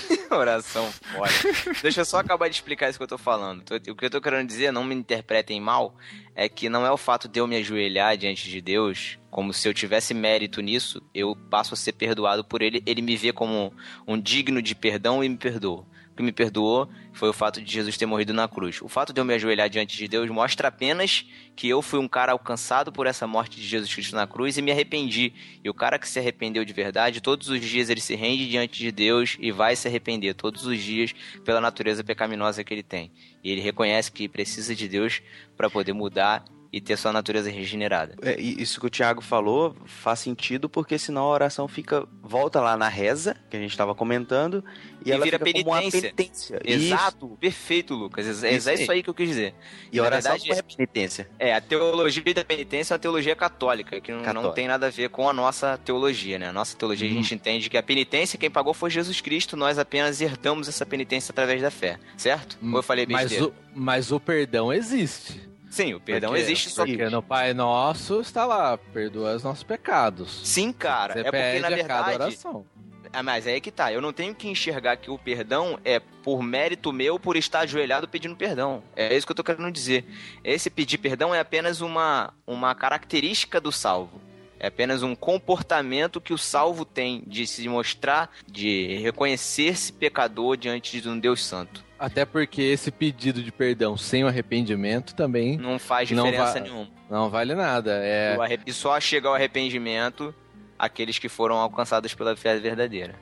Oração 0.30 0.90
forte. 0.92 1.80
Deixa 1.82 2.00
eu 2.00 2.04
só 2.04 2.18
acabar 2.18 2.48
de 2.48 2.54
explicar 2.54 2.88
isso 2.88 2.98
que 2.98 3.02
eu 3.02 3.08
tô 3.08 3.18
falando. 3.18 3.62
O 3.88 3.94
que 3.94 4.04
eu 4.04 4.10
tô 4.10 4.20
querendo 4.20 4.46
dizer, 4.46 4.72
não 4.72 4.84
me 4.84 4.94
interpretem 4.94 5.60
mal, 5.60 5.96
é 6.34 6.48
que 6.48 6.68
não 6.68 6.84
é 6.84 6.90
o 6.90 6.96
fato 6.96 7.28
de 7.28 7.40
eu 7.40 7.46
me 7.46 7.56
ajoelhar 7.56 8.16
diante 8.16 8.48
de 8.48 8.60
Deus, 8.60 9.18
como 9.30 9.52
se 9.52 9.68
eu 9.68 9.74
tivesse 9.74 10.14
mérito 10.14 10.60
nisso, 10.60 11.02
eu 11.14 11.36
passo 11.50 11.74
a 11.74 11.76
ser 11.76 11.92
perdoado 11.92 12.44
por 12.44 12.62
ele, 12.62 12.82
ele 12.86 13.02
me 13.02 13.16
vê 13.16 13.32
como 13.32 13.72
um 14.06 14.20
digno 14.20 14.62
de 14.62 14.74
perdão 14.74 15.22
e 15.22 15.28
me 15.28 15.36
perdoa. 15.36 15.86
Que 16.18 16.22
me 16.24 16.32
perdoou 16.32 16.88
foi 17.12 17.28
o 17.28 17.32
fato 17.32 17.62
de 17.62 17.72
Jesus 17.72 17.96
ter 17.96 18.04
morrido 18.04 18.34
na 18.34 18.48
cruz. 18.48 18.82
O 18.82 18.88
fato 18.88 19.12
de 19.12 19.20
eu 19.20 19.24
me 19.24 19.34
ajoelhar 19.34 19.70
diante 19.70 19.96
de 19.96 20.08
Deus 20.08 20.28
mostra 20.28 20.66
apenas 20.66 21.24
que 21.54 21.68
eu 21.68 21.80
fui 21.80 22.00
um 22.00 22.08
cara 22.08 22.32
alcançado 22.32 22.90
por 22.90 23.06
essa 23.06 23.24
morte 23.24 23.60
de 23.60 23.64
Jesus 23.64 23.94
Cristo 23.94 24.16
na 24.16 24.26
cruz 24.26 24.58
e 24.58 24.62
me 24.62 24.72
arrependi. 24.72 25.32
E 25.62 25.70
o 25.70 25.74
cara 25.74 25.96
que 25.96 26.08
se 26.08 26.18
arrependeu 26.18 26.64
de 26.64 26.72
verdade, 26.72 27.20
todos 27.20 27.48
os 27.48 27.60
dias 27.60 27.88
ele 27.88 28.00
se 28.00 28.16
rende 28.16 28.48
diante 28.48 28.80
de 28.80 28.90
Deus 28.90 29.36
e 29.38 29.52
vai 29.52 29.76
se 29.76 29.86
arrepender 29.86 30.34
todos 30.34 30.66
os 30.66 30.82
dias 30.82 31.14
pela 31.44 31.60
natureza 31.60 32.02
pecaminosa 32.02 32.64
que 32.64 32.74
ele 32.74 32.82
tem. 32.82 33.12
E 33.44 33.52
ele 33.52 33.60
reconhece 33.60 34.10
que 34.10 34.28
precisa 34.28 34.74
de 34.74 34.88
Deus 34.88 35.22
para 35.56 35.70
poder 35.70 35.92
mudar 35.92 36.44
e 36.72 36.80
ter 36.80 36.96
sua 36.98 37.12
natureza 37.12 37.50
regenerada. 37.50 38.14
É, 38.22 38.38
e 38.38 38.60
isso 38.60 38.78
que 38.78 38.86
o 38.86 38.90
Thiago 38.90 39.22
falou 39.22 39.74
faz 39.86 40.18
sentido, 40.20 40.68
porque 40.68 40.98
senão 40.98 41.22
a 41.22 41.28
oração 41.30 41.66
fica. 41.66 42.06
volta 42.22 42.60
lá 42.60 42.76
na 42.76 42.88
reza, 42.88 43.34
que 43.48 43.56
a 43.56 43.60
gente 43.60 43.70
estava 43.70 43.94
comentando, 43.94 44.62
e, 45.04 45.08
E 45.08 45.12
ela 45.12 45.24
vira 45.24 45.38
fica 45.38 45.52
como 45.62 45.70
uma 45.72 45.78
penitência. 45.80 46.12
penitência. 46.12 46.60
Exato, 46.64 47.28
perfeito, 47.40 47.94
Lucas. 47.94 48.44
É, 48.44 48.54
Isso 48.54 48.68
aí. 48.68 48.82
isso 48.82 48.92
aí 48.92 49.02
que 49.02 49.08
eu 49.08 49.14
quis 49.14 49.28
dizer. 49.28 49.54
E 49.90 49.98
a 49.98 50.02
oração 50.02 50.32
verdade, 50.32 50.50
não 50.50 50.58
é 50.58 50.62
penitência. 50.62 51.28
É, 51.38 51.54
a 51.54 51.60
teologia 51.60 52.34
da 52.34 52.44
penitência 52.44 52.92
é 52.92 52.94
uma 52.94 52.98
teologia 52.98 53.34
católica, 53.34 53.98
que 54.00 54.10
não, 54.12 54.18
não 54.18 54.24
Católica. 54.26 54.54
tem 54.54 54.68
nada 54.68 54.86
a 54.88 54.90
ver 54.90 55.08
com 55.08 55.26
a 55.28 55.32
nossa 55.32 55.78
teologia, 55.78 56.38
né? 56.38 56.48
A 56.48 56.52
nossa 56.52 56.76
teologia 56.76 57.08
a 57.08 57.12
gente 57.12 57.34
entende 57.34 57.70
que 57.70 57.78
a 57.78 57.82
penitência 57.82 58.38
quem 58.38 58.50
pagou 58.50 58.74
foi 58.74 58.90
Jesus 58.90 59.22
Cristo, 59.22 59.56
nós 59.56 59.78
apenas 59.78 60.20
herdamos 60.20 60.68
essa 60.68 60.84
penitência 60.84 61.32
através 61.32 61.62
da 61.62 61.70
fé, 61.70 61.98
certo? 62.16 62.58
Ou 62.62 62.76
eu 62.76 62.82
falei 62.82 63.06
mas 63.08 63.30
besteira? 63.30 63.46
o, 63.46 63.54
mas 63.74 64.12
o 64.12 64.20
perdão 64.20 64.70
existe. 64.70 65.47
Sim, 65.70 65.94
o 65.94 66.00
perdão 66.00 66.30
Porque- 66.30 66.42
existe, 66.42 66.70
só 66.70 66.84
que... 66.84 66.96
Porque 66.96 67.10
no 67.10 67.22
Pai 67.22 67.52
Nosso 67.54 68.20
está 68.20 68.44
lá, 68.46 68.76
perdoa 68.78 69.34
os 69.36 69.42
nossos 69.42 69.62
pecados. 69.62 70.40
Sim, 70.44 70.72
cara, 70.72 71.12
Você 71.14 71.20
é 71.20 71.22
porque 71.24 71.36
pede 71.38 71.60
na 71.60 71.68
a 71.68 71.70
cada 71.70 72.02
verdade... 72.08 72.22
oração. 72.24 72.66
Ah, 73.10 73.22
mas 73.22 73.46
aí 73.46 73.54
é 73.54 73.60
que 73.60 73.70
tá, 73.70 73.90
eu 73.90 74.02
não 74.02 74.12
tenho 74.12 74.34
que 74.34 74.48
enxergar 74.48 74.96
que 74.98 75.10
o 75.10 75.16
perdão 75.18 75.78
é 75.82 75.98
por 75.98 76.42
mérito 76.42 76.92
meu 76.92 77.18
por 77.18 77.36
estar 77.38 77.60
ajoelhado 77.60 78.06
pedindo 78.06 78.36
perdão. 78.36 78.82
É 78.94 79.16
isso 79.16 79.26
que 79.26 79.32
eu 79.32 79.36
tô 79.36 79.42
querendo 79.42 79.70
dizer. 79.72 80.04
Esse 80.44 80.68
pedir 80.68 80.98
perdão 80.98 81.34
é 81.34 81.40
apenas 81.40 81.80
uma, 81.80 82.34
uma 82.46 82.74
característica 82.74 83.58
do 83.60 83.72
salvo. 83.72 84.20
É 84.60 84.66
apenas 84.66 85.02
um 85.02 85.14
comportamento 85.14 86.20
que 86.20 86.34
o 86.34 86.38
salvo 86.38 86.84
tem 86.84 87.22
de 87.26 87.46
se 87.46 87.66
mostrar, 87.68 88.30
de 88.46 88.98
reconhecer-se 88.98 89.90
pecador 89.92 90.56
diante 90.56 91.00
de 91.00 91.08
um 91.08 91.18
Deus 91.18 91.42
santo. 91.44 91.82
Até 91.98 92.24
porque 92.24 92.62
esse 92.62 92.90
pedido 92.90 93.42
de 93.42 93.50
perdão 93.50 93.96
sem 93.96 94.22
o 94.24 94.28
arrependimento 94.28 95.14
também 95.14 95.56
Não 95.56 95.78
faz 95.78 96.10
Não 96.10 96.24
diferença 96.24 96.54
va- 96.54 96.60
nenhuma. 96.60 96.88
não 97.10 97.28
vale 97.28 97.54
nada. 97.54 97.92
É, 98.04 98.36
O 98.38 98.42
arre- 98.42 98.60
E 98.66 98.72
só 98.72 98.98
chega 99.00 99.26
ao 99.28 99.34
arrependimento 99.34 100.34
aqueles 100.78 101.18
que 101.18 101.28
foram 101.28 101.56
alcançados 101.56 102.14
pela 102.14 102.36
fé 102.36 102.56
verdadeira. 102.58 103.14